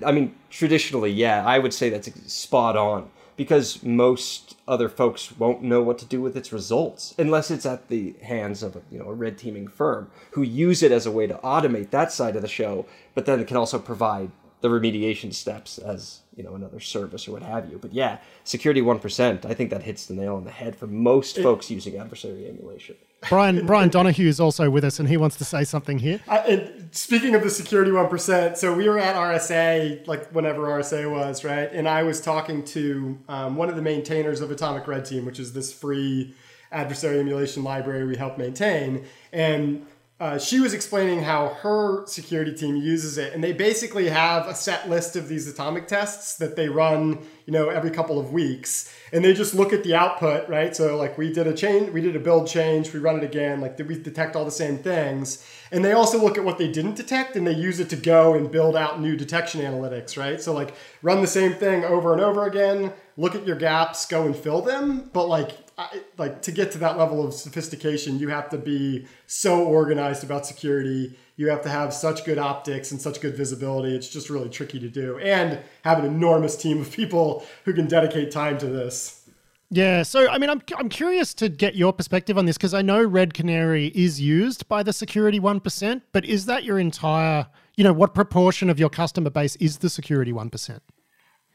[0.06, 5.62] I mean, traditionally, yeah, I would say that's spot on because most other folks won't
[5.62, 9.00] know what to do with its results unless it's at the hands of a, you
[9.00, 12.36] know a red teaming firm who use it as a way to automate that side
[12.36, 12.86] of the show,
[13.16, 14.32] but then it can also provide
[14.62, 17.78] the remediation steps as you know another service or what have you.
[17.78, 19.46] But yeah, security one percent.
[19.46, 22.48] I think that hits the nail on the head for most it, folks using adversary
[22.50, 22.96] emulation.
[23.30, 26.20] Brian Brian Donohue is also with us, and he wants to say something here.
[26.28, 31.12] and speaking of the security one percent, so we were at RSA, like whenever RSA
[31.12, 31.70] was, right?
[31.72, 35.40] And I was talking to um, one of the maintainers of Atomic Red Team, which
[35.40, 36.36] is this free
[36.72, 39.06] adversary emulation library we help maintain.
[39.32, 39.86] And
[40.20, 44.56] uh, she was explaining how her security team uses it, and they basically have a
[44.56, 48.92] set list of these atomic tests that they run, you know, every couple of weeks,
[49.14, 50.76] and they just look at the output, right?
[50.76, 53.62] So like we did a change, we did a build change, we run it again,
[53.62, 55.46] like did we detect all the same things?
[55.72, 58.34] And they also look at what they didn't detect, and they use it to go
[58.34, 60.42] and build out new detection analytics, right?
[60.42, 64.26] So like run the same thing over and over again, look at your gaps, go
[64.26, 68.30] and fill them, but like I, like to get to that level of sophistication, you
[68.30, 71.16] have to be so organized about security.
[71.36, 73.96] You have to have such good optics and such good visibility.
[73.96, 77.88] It's just really tricky to do, and have an enormous team of people who can
[77.88, 79.30] dedicate time to this.
[79.70, 82.82] Yeah, so I mean, I'm I'm curious to get your perspective on this because I
[82.82, 87.48] know Red Canary is used by the security one percent, but is that your entire?
[87.76, 90.82] You know, what proportion of your customer base is the security one percent?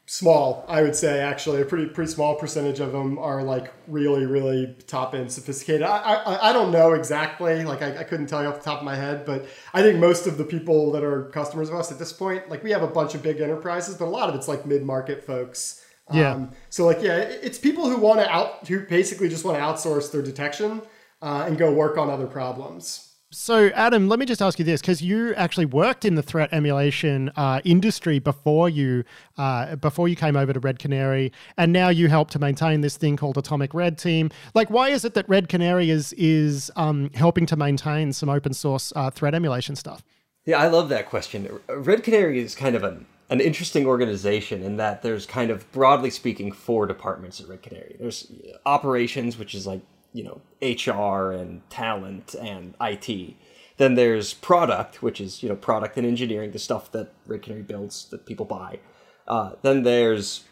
[0.05, 1.61] Small i would say actually.
[1.61, 5.83] A pretty pretty small percentage of them are like really really top end sophisticated.
[5.83, 8.79] I i, I don't know exactly like I, I couldn't tell you off the top
[8.79, 11.89] of my head but i think most of the people that are customers of us
[11.91, 14.35] at this point like we have a bunch of big enterprises but a lot of
[14.35, 15.85] it's like mid-market folks.
[16.11, 16.33] Yeah.
[16.33, 19.63] Um, so like yeah it's people who want to out who basically just want to
[19.63, 20.81] outsource their detection
[21.21, 24.79] uh, and go work on other problems so, Adam, let me just ask you this
[24.79, 29.03] because you actually worked in the threat emulation uh, industry before you
[29.37, 32.95] uh, before you came over to Red Canary, and now you help to maintain this
[32.95, 34.29] thing called Atomic Red Team.
[34.53, 38.53] Like, why is it that Red Canary is is um, helping to maintain some open
[38.53, 40.03] source uh, threat emulation stuff?
[40.45, 41.59] Yeah, I love that question.
[41.67, 46.11] Red Canary is kind of an an interesting organization in that there's kind of broadly
[46.11, 47.95] speaking four departments at Red Canary.
[47.99, 48.31] There's
[48.65, 49.81] operations, which is like
[50.13, 53.35] you know HR and talent and IT.
[53.77, 57.63] Then there's product, which is you know product and engineering, the stuff that Red Canary
[57.63, 58.79] builds that people buy.
[59.27, 60.43] Uh, then there's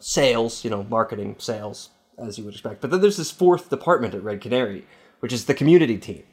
[0.00, 2.80] sales, you know, marketing, sales, as you would expect.
[2.80, 4.86] But then there's this fourth department at Red Canary,
[5.20, 6.24] which is the community team.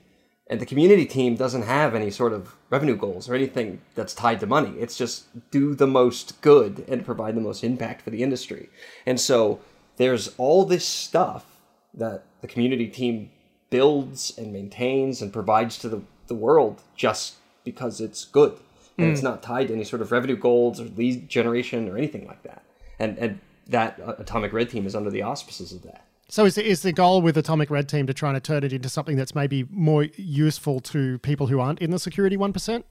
[0.48, 4.42] And the community team doesn't have any sort of revenue goals or anything that's tied
[4.42, 4.74] to money.
[4.78, 8.70] It's just do the most good and provide the most impact for the industry.
[9.06, 9.62] And so
[9.96, 11.51] there's all this stuff
[11.94, 13.32] that the community team
[13.70, 18.58] builds and maintains and provides to the, the world just because it's good.
[18.98, 19.12] And mm.
[19.14, 22.44] it's not tied to any sort of revenue goals or lead generation or anything like
[22.44, 22.64] that.
[23.00, 26.06] And and that uh, atomic red team is under the auspices of that.
[26.28, 28.88] So is, is the goal with atomic red team to try and turn it into
[28.90, 32.84] something that's maybe more useful to people who aren't in the security 1%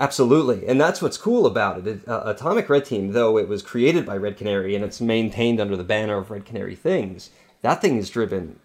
[0.00, 2.08] Absolutely, and that's what's cool about it.
[2.08, 5.76] uh, Atomic Red Team, though it was created by Red Canary and it's maintained under
[5.76, 7.28] the banner of Red Canary Things,
[7.60, 8.58] that thing is driven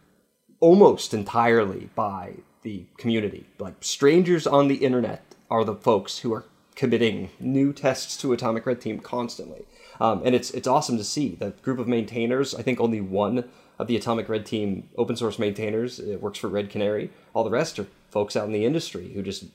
[0.61, 3.45] almost entirely by the community.
[3.59, 8.65] Like strangers on the internet are the folks who are committing new tests to Atomic
[8.65, 9.65] Red Team constantly,
[9.99, 12.55] um, and it's it's awesome to see the group of maintainers.
[12.55, 16.47] I think only one of the Atomic Red Team open source maintainers it works for
[16.47, 17.09] Red Canary.
[17.33, 19.45] All the rest are folks out in the industry who just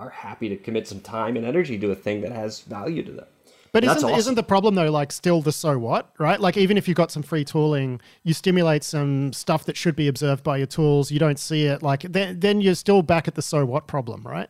[0.00, 3.12] are happy to commit some time and energy to a thing that has value to
[3.12, 3.26] them.
[3.72, 4.18] But isn't, awesome.
[4.18, 6.40] isn't the problem though like still the so what, right?
[6.40, 10.08] Like even if you've got some free tooling, you stimulate some stuff that should be
[10.08, 13.36] observed by your tools, you don't see it, like then then you're still back at
[13.36, 14.48] the so what problem, right?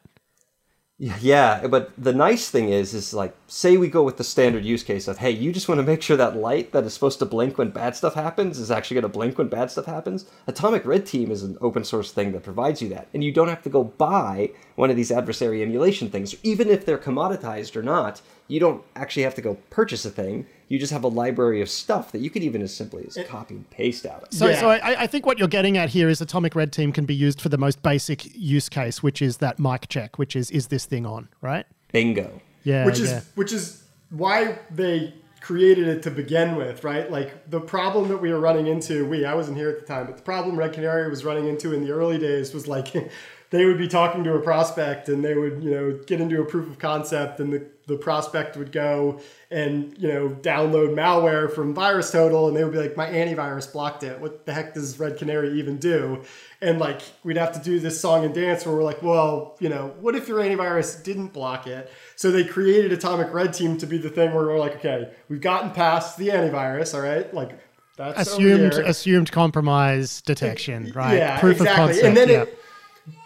[1.02, 4.82] Yeah, but the nice thing is, is like, say we go with the standard use
[4.82, 7.24] case of, hey, you just want to make sure that light that is supposed to
[7.24, 10.26] blink when bad stuff happens is actually going to blink when bad stuff happens.
[10.46, 13.48] Atomic Red Team is an open source thing that provides you that, and you don't
[13.48, 17.82] have to go buy one of these adversary emulation things, even if they're commoditized or
[17.82, 18.20] not.
[18.50, 21.68] You don't actually have to go purchase a thing you just have a library of
[21.68, 24.32] stuff that you could even as simply as copy and paste out of.
[24.32, 24.60] So, yeah.
[24.60, 27.14] so I, I, think what you're getting at here is Atomic Red Team can be
[27.14, 30.68] used for the most basic use case, which is that mic check, which is is
[30.68, 31.66] this thing on, right?
[31.92, 32.40] Bingo.
[32.62, 32.86] Yeah.
[32.86, 33.20] Which is yeah.
[33.34, 37.10] which is why they created it to begin with, right?
[37.10, 40.06] Like the problem that we were running into, we I wasn't here at the time,
[40.06, 42.94] but the problem Red Canary was running into in the early days was like
[43.50, 46.44] they would be talking to a prospect and they would, you know, get into a
[46.44, 49.20] proof of concept and the, the prospect would go
[49.50, 54.04] and, you know, download malware from VirusTotal and they would be like, my antivirus blocked
[54.04, 54.20] it.
[54.20, 56.22] What the heck does Red Canary even do?
[56.62, 59.68] And like, we'd have to do this song and dance where we're like, well, you
[59.68, 61.92] know, what if your antivirus didn't block it?
[62.14, 65.40] So they created Atomic Red Team to be the thing where we're like, okay, we've
[65.40, 67.32] gotten past the antivirus, all right?
[67.34, 67.58] Like,
[67.96, 71.16] that's assumed assumed compromise detection, right?
[71.16, 71.82] Yeah, Proof exactly.
[71.82, 72.42] Of concept, and then yeah.
[72.42, 72.58] it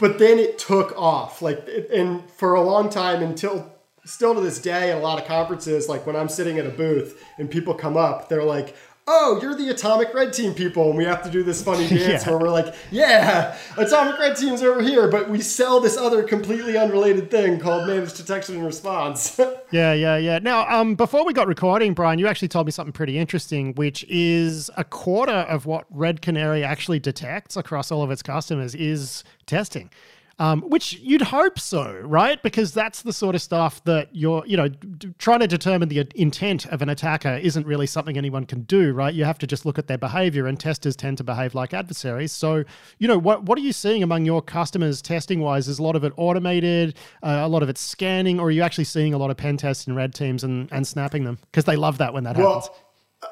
[0.01, 3.74] but then it took off like and for a long time until
[4.05, 6.71] still to this day in a lot of conferences like when i'm sitting at a
[6.71, 8.75] booth and people come up they're like
[9.07, 12.25] oh, you're the Atomic Red Team people, and we have to do this funny dance
[12.25, 12.31] Yeah.
[12.31, 16.79] where we're like, yeah, Atomic Red Team's over here, but we sell this other completely
[16.79, 19.39] unrelated thing called Managed Detection and Response.
[19.71, 20.39] Yeah, yeah, yeah.
[20.39, 24.05] Now, um, before we got recording, Brian, you actually told me something pretty interesting, which
[24.09, 29.25] is a quarter of what Red Canary actually detects across all of its customers is
[29.47, 29.91] testing.
[30.39, 32.43] Um, which you'd hope so, right?
[32.43, 36.09] Because that's the sort of stuff that you're, you know, d- trying to determine the
[36.17, 39.15] intent of an attacker isn't really something anyone can do, right?
[39.15, 42.33] You have to just look at their behavior, and testers tend to behave like adversaries.
[42.33, 42.65] So,
[42.99, 45.69] you know, what what are you seeing among your customers testing wise?
[45.69, 48.63] Is a lot of it automated, uh, a lot of it scanning, or are you
[48.63, 51.39] actually seeing a lot of pen tests and red teams and, and snapping them?
[51.53, 52.69] Because they love that when that happens.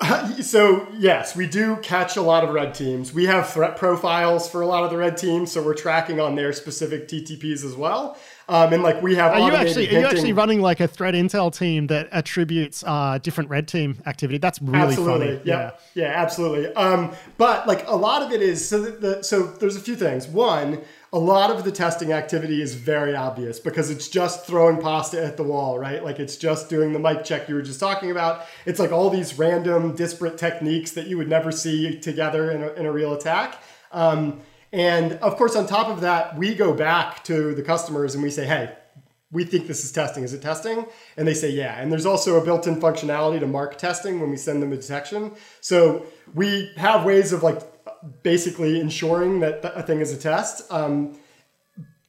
[0.41, 3.13] so yes, we do catch a lot of red teams.
[3.13, 6.35] We have threat profiles for a lot of the red teams, so we're tracking on
[6.35, 8.17] their specific TTPs as well.
[8.49, 11.15] Um, and like we have Are you actually are you actually running like a threat
[11.15, 14.39] intel team that attributes uh, different red team activity?
[14.39, 15.37] That's really absolutely.
[15.39, 15.41] funny.
[15.45, 15.71] Yeah.
[15.95, 16.73] yeah, absolutely.
[16.75, 20.27] Um, but like a lot of it is so the so there's a few things.
[20.27, 20.83] One,
[21.15, 25.37] a lot of the testing activity is very obvious because it's just throwing pasta at
[25.37, 26.03] the wall, right?
[26.03, 28.47] Like it's just doing the mic check you were just talking about.
[28.65, 32.69] It's like all these random disparate techniques that you would never see together in a,
[32.73, 33.63] in a real attack.
[33.93, 34.41] Um,
[34.73, 38.31] and of course, on top of that, we go back to the customers and we
[38.31, 38.75] say, hey,
[39.31, 40.25] we think this is testing.
[40.25, 40.87] Is it testing?
[41.19, 41.79] And they say, yeah.
[41.79, 44.77] And there's also a built in functionality to mark testing when we send them a
[44.77, 45.33] detection.
[45.61, 47.61] So we have ways of like
[48.23, 50.71] basically ensuring that a thing is a test.
[50.71, 51.19] Um,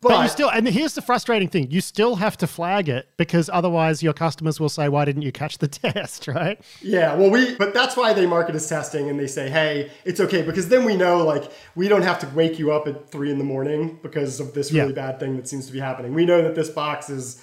[0.02, 3.08] but, But you still, and here's the frustrating thing: you still have to flag it
[3.16, 6.60] because otherwise your customers will say, "Why didn't you catch the test?" Right?
[6.82, 10.20] yeah, well, we, but that's why they market as testing and they say, hey, it's
[10.20, 10.42] okay.
[10.42, 13.38] Because then we know, like, we don't have to wake you up at three in
[13.38, 14.94] the morning because of this really Yeah.
[15.12, 16.14] bad thing that seems to be happening.
[16.14, 17.42] We know that this box is,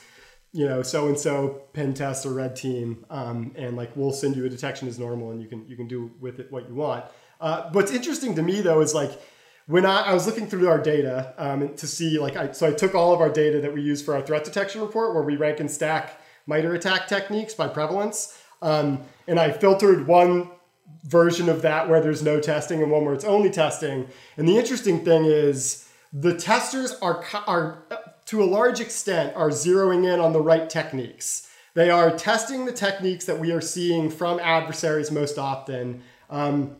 [0.52, 4.36] you know, so and so pen test or red team, um, and like we'll send
[4.36, 6.74] you a detection as normal, and you can you can do with it what you
[6.74, 7.06] want.
[7.40, 9.20] Uh, what's interesting to me though is like
[9.66, 12.72] when I, I was looking through our data um, to see like I so I
[12.72, 15.36] took all of our data that we use for our threat detection report where we
[15.36, 20.50] rank and stack MITRE ATT&CK techniques by prevalence, um, and I filtered one
[21.04, 24.08] version of that where there's no testing and one where it's only testing.
[24.36, 27.84] And the interesting thing is the testers are are
[28.26, 31.48] to a large extent are zeroing in on the right techniques.
[31.74, 36.02] They are testing the techniques that we are seeing from adversaries most often.
[36.28, 36.76] Um,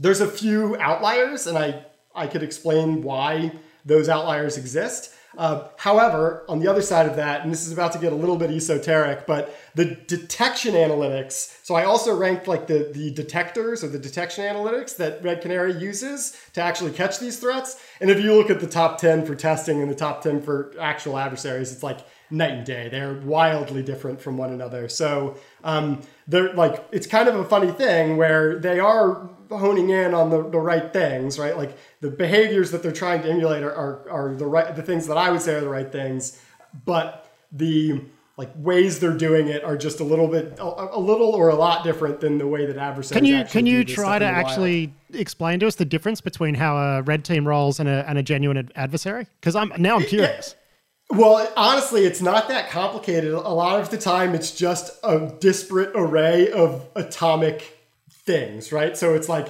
[0.00, 1.84] there's a few outliers, and I
[2.14, 3.52] I could explain why
[3.84, 5.14] those outliers exist.
[5.38, 8.16] Uh, however, on the other side of that, and this is about to get a
[8.16, 11.56] little bit esoteric, but the detection analytics.
[11.62, 15.74] So I also ranked like the the detectors or the detection analytics that Red Canary
[15.74, 17.80] uses to actually catch these threats.
[18.00, 20.72] And if you look at the top ten for testing and the top ten for
[20.80, 22.00] actual adversaries, it's like
[22.30, 22.88] night and day.
[22.88, 24.88] They're wildly different from one another.
[24.88, 30.14] So um, they're like it's kind of a funny thing where they are honing in
[30.14, 31.56] on the, the right things, right?
[31.56, 35.06] Like the behaviors that they're trying to emulate are, are, are the right the things
[35.08, 36.40] that I would say are the right things,
[36.84, 38.00] but the
[38.36, 41.54] like ways they're doing it are just a little bit a, a little or a
[41.54, 45.60] lot different than the way that adversaries Can you can you try to actually explain
[45.60, 48.56] to us the difference between how a red team rolls and a and a genuine
[48.56, 49.26] ad- adversary?
[49.40, 50.54] Because I'm now I'm curious.
[51.10, 53.32] Well, honestly, it's not that complicated.
[53.32, 58.96] A lot of the time, it's just a disparate array of atomic things, right?
[58.96, 59.48] So it's like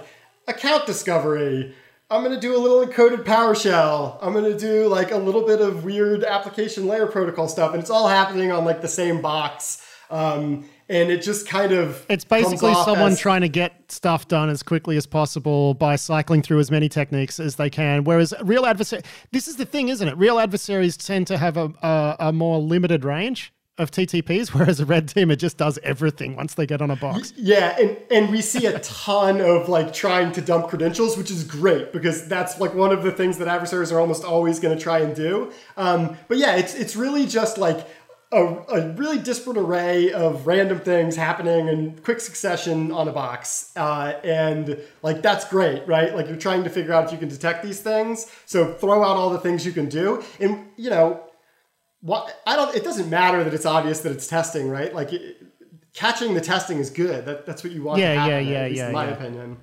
[0.48, 1.74] account discovery.
[2.10, 4.18] I'm going to do a little encoded PowerShell.
[4.22, 7.80] I'm going to do like a little bit of weird application layer protocol stuff, and
[7.82, 9.86] it's all happening on like the same box.
[10.10, 14.48] Um, and it just kind of It's basically someone as- trying to get stuff done
[14.48, 18.02] as quickly as possible by cycling through as many techniques as they can.
[18.04, 20.16] Whereas real adversary, this is the thing, isn't it?
[20.16, 24.84] Real adversaries tend to have a, a, a more limited range of TTPs, whereas a
[24.84, 27.32] red teamer just does everything once they get on a box.
[27.36, 31.44] Yeah, and, and we see a ton of like trying to dump credentials, which is
[31.44, 34.82] great because that's like one of the things that adversaries are almost always going to
[34.82, 35.52] try and do.
[35.76, 37.86] Um, but yeah, it's it's really just like
[38.32, 43.72] a, a really disparate array of random things happening in quick succession on a box,
[43.76, 46.14] uh, and like that's great, right?
[46.14, 49.16] Like you're trying to figure out if you can detect these things, so throw out
[49.16, 51.22] all the things you can do, and you know
[52.02, 52.74] what I don't.
[52.74, 54.94] It doesn't matter that it's obvious that it's testing, right?
[54.94, 55.42] Like it,
[55.92, 57.24] catching the testing is good.
[57.26, 58.00] That, that's what you want.
[58.00, 59.10] Yeah, to happen, yeah, yeah, yeah, In my yeah.
[59.10, 59.56] opinion.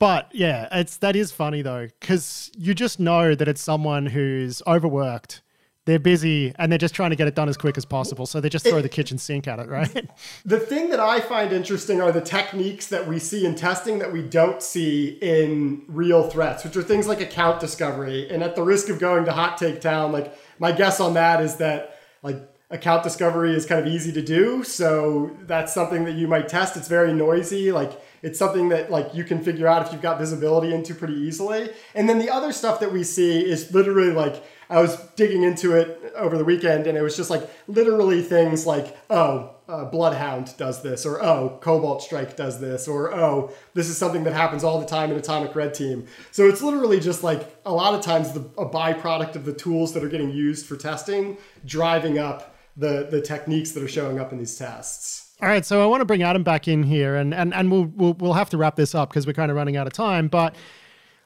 [0.00, 4.62] But yeah, it's that is funny though, because you just know that it's someone who's
[4.66, 5.42] overworked.
[5.86, 8.26] They're busy and they're just trying to get it done as quick as possible.
[8.26, 10.08] So they just throw the kitchen sink at it, right?
[10.44, 14.12] The thing that I find interesting are the techniques that we see in testing that
[14.12, 18.28] we don't see in real threats, which are things like account discovery.
[18.30, 21.42] And at the risk of going to hot take town, like my guess on that
[21.42, 22.36] is that like
[22.70, 24.62] account discovery is kind of easy to do.
[24.62, 26.76] So that's something that you might test.
[26.76, 27.72] It's very noisy.
[27.72, 31.14] Like it's something that like you can figure out if you've got visibility into pretty
[31.14, 31.70] easily.
[31.94, 35.74] And then the other stuff that we see is literally like I was digging into
[35.74, 40.56] it over the weekend, and it was just like literally things like, oh, uh, Bloodhound
[40.56, 44.62] does this, or oh, Cobalt Strike does this, or oh, this is something that happens
[44.62, 46.06] all the time in Atomic Red Team.
[46.30, 49.92] So it's literally just like a lot of times the, a byproduct of the tools
[49.94, 54.30] that are getting used for testing, driving up the the techniques that are showing up
[54.32, 55.34] in these tests.
[55.42, 57.86] All right, so I want to bring Adam back in here, and and and we'll
[57.86, 60.28] we'll, we'll have to wrap this up because we're kind of running out of time.
[60.28, 60.54] But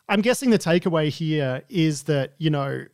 [0.08, 2.86] I'm guessing the takeaway here is that you know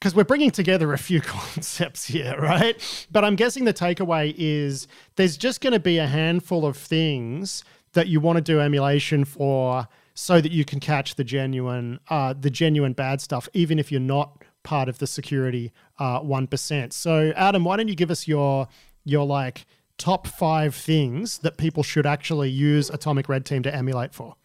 [0.00, 3.06] because we're bringing together a few concepts here, right?
[3.10, 7.62] But I'm guessing the takeaway is there's just going to be a handful of things
[7.92, 12.34] that you want to do emulation for so that you can catch the genuine uh,
[12.38, 16.56] the genuine bad stuff, even if you're not part of the security uh, one uh,
[16.90, 18.68] So, Adam, why don't you give us your
[19.04, 19.66] your like
[19.98, 24.36] top five things that people should actually use Atomic Red Team to emulate for?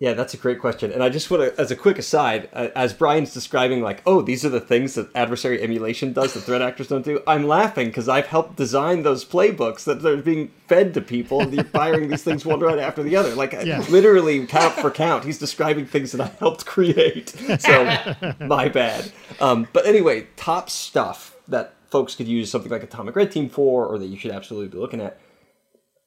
[0.00, 0.90] Yeah, that's a great question.
[0.90, 4.22] And I just want to, as a quick aside, uh, as Brian's describing, like, oh,
[4.22, 7.88] these are the things that adversary emulation does that threat actors don't do, I'm laughing
[7.88, 12.08] because I've helped design those playbooks that they're being fed to people and you're firing
[12.08, 13.36] these things one right after the other.
[13.36, 13.84] Like, yeah.
[13.88, 17.28] literally, count for count, he's describing things that I helped create.
[17.60, 19.12] So, my bad.
[19.40, 23.86] Um, but anyway, top stuff that folks could use something like Atomic Red Team for
[23.86, 25.20] or that you should absolutely be looking at.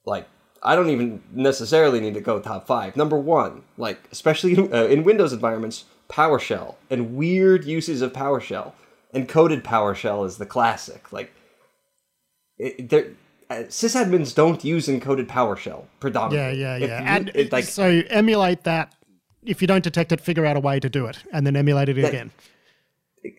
[0.03, 0.27] Like,
[0.63, 2.95] I don't even necessarily need to go top five.
[2.95, 8.73] Number one, like especially in, uh, in Windows environments, PowerShell and weird uses of PowerShell.
[9.13, 11.11] Encoded PowerShell is the classic.
[11.11, 11.33] Like,
[12.57, 13.15] it,
[13.49, 16.59] uh, sysadmins don't use encoded PowerShell predominantly.
[16.59, 17.01] Yeah, yeah, yeah.
[17.01, 18.93] You, and it, like, so emulate that.
[19.43, 21.87] If you don't detect it, figure out a way to do it, and then emulate
[21.87, 22.31] it that, again.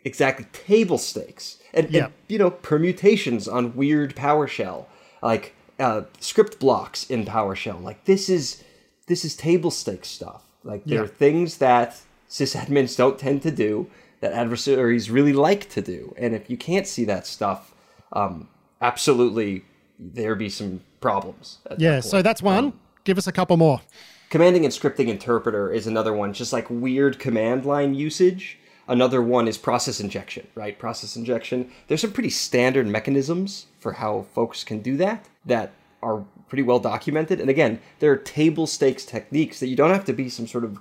[0.05, 2.07] Exactly, table stakes and, yeah.
[2.07, 4.87] and you know permutations on weird PowerShell.
[5.23, 7.83] Like uh, script blocks in PowerShell.
[7.83, 8.63] Like this is
[9.07, 10.45] this is table stakes stuff.
[10.65, 11.05] Like there yeah.
[11.05, 16.35] are things that sysadmins don't tend to do that adversaries really like to do, and
[16.35, 17.73] if you can't see that stuff,
[18.13, 18.49] um,
[18.81, 19.65] absolutely
[19.99, 21.59] there be some problems.
[21.79, 22.65] Yeah, that so that's one.
[22.65, 23.81] Um, Give us a couple more.
[24.29, 28.58] Commanding and scripting interpreter is another one, just like weird command line usage.
[28.89, 30.79] Another one is process injection, right?
[30.79, 31.71] Process injection.
[31.87, 35.73] There's some pretty standard mechanisms for how folks can do that that
[36.03, 37.39] are pretty well documented.
[37.41, 40.65] And again, there are table stakes techniques that you don't have to be some sort
[40.65, 40.79] of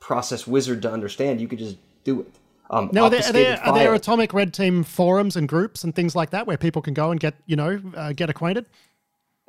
[0.00, 1.40] process wizard to understand.
[1.40, 2.32] You could just do it.
[2.70, 5.94] Um, now, are there, are, there, are there, atomic red team forums and groups and
[5.94, 8.64] things like that where people can go and get you know uh, get acquainted?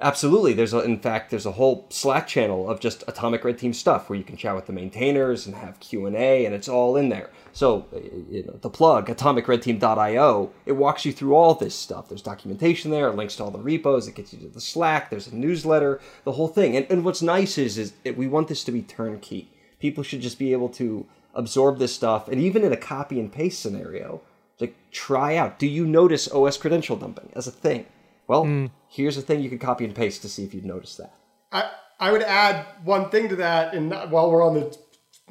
[0.01, 0.53] Absolutely.
[0.53, 4.09] There's a, in fact there's a whole Slack channel of just Atomic Red Team stuff
[4.09, 6.97] where you can chat with the maintainers and have Q and A, and it's all
[6.97, 7.29] in there.
[7.53, 7.85] So
[8.31, 12.09] you know, the plug atomicredteam.io it walks you through all this stuff.
[12.09, 15.11] There's documentation there, links to all the repos, it gets you to the Slack.
[15.11, 16.75] There's a newsletter, the whole thing.
[16.75, 19.51] And, and what's nice is is it, we want this to be turnkey.
[19.79, 23.31] People should just be able to absorb this stuff, and even in a copy and
[23.31, 24.21] paste scenario,
[24.59, 25.59] like try out.
[25.59, 27.85] Do you notice OS credential dumping as a thing?
[28.31, 28.71] Well, mm.
[28.87, 31.13] here's a thing you could copy and paste to see if you'd notice that.
[31.51, 31.69] I,
[31.99, 34.77] I would add one thing to that, and while we're on the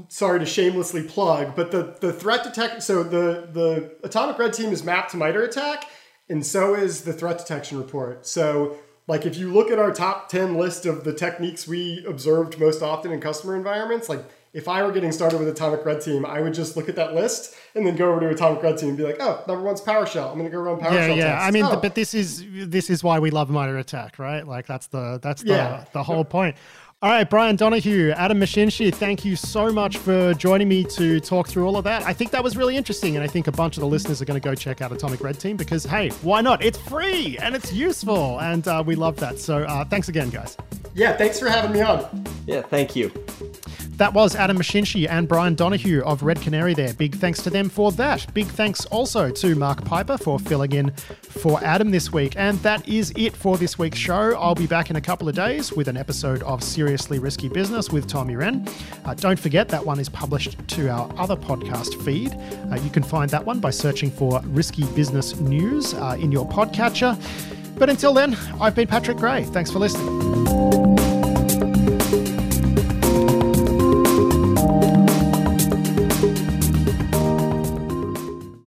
[0.09, 2.83] sorry to shamelessly plug, but the the threat detection.
[2.83, 5.87] So the the Atomic Red Team is mapped to MITRE ATT&CK,
[6.29, 8.27] and so is the threat detection report.
[8.27, 8.77] So
[9.07, 12.83] like if you look at our top 10 list of the techniques we observed most
[12.83, 16.41] often in customer environments, like if I were getting started with Atomic Red Team, I
[16.41, 18.99] would just look at that list and then go over to Atomic Red Team and
[18.99, 20.31] be like, "Oh, number one's PowerShell.
[20.31, 21.33] I'm going to go run PowerShell." Yeah, yeah.
[21.33, 21.49] Tests.
[21.49, 21.79] I mean, oh.
[21.81, 24.47] but this is this is why we love MITRE ATT&CK, right?
[24.47, 25.85] Like that's the that's the yeah.
[25.93, 26.57] the whole point.
[27.03, 31.49] All right, Brian Donohue, Adam Mashinchi, thank you so much for joining me to talk
[31.49, 32.03] through all of that.
[32.03, 34.27] I think that was really interesting, and I think a bunch of the listeners are
[34.27, 36.63] going to go check out Atomic Red Team because, hey, why not?
[36.63, 39.39] It's free and it's useful, and uh, we love that.
[39.39, 40.59] So uh, thanks again, guys.
[40.95, 42.27] Yeah, thanks for having me on.
[42.47, 43.11] Yeah, thank you.
[44.01, 46.95] That was Adam Mashinchi and Brian Donohue of Red Canary there.
[46.95, 48.27] Big thanks to them for that.
[48.33, 50.91] Big thanks also to Mark Piper for filling in
[51.21, 52.33] for Adam this week.
[52.39, 54.35] And that is it for this week's show.
[54.39, 57.91] I'll be back in a couple of days with an episode of Seriously Risky Business
[57.91, 58.69] with Tom Uren.
[59.05, 62.35] Uh, don't forget that one is published to our other podcast feed.
[62.69, 66.49] Uh, you can find that one by searching for Risky Business News uh, in your
[66.49, 67.17] podcatcher.
[67.79, 69.45] But until then, I've been Patrick Gray.
[69.45, 70.80] Thanks for listening.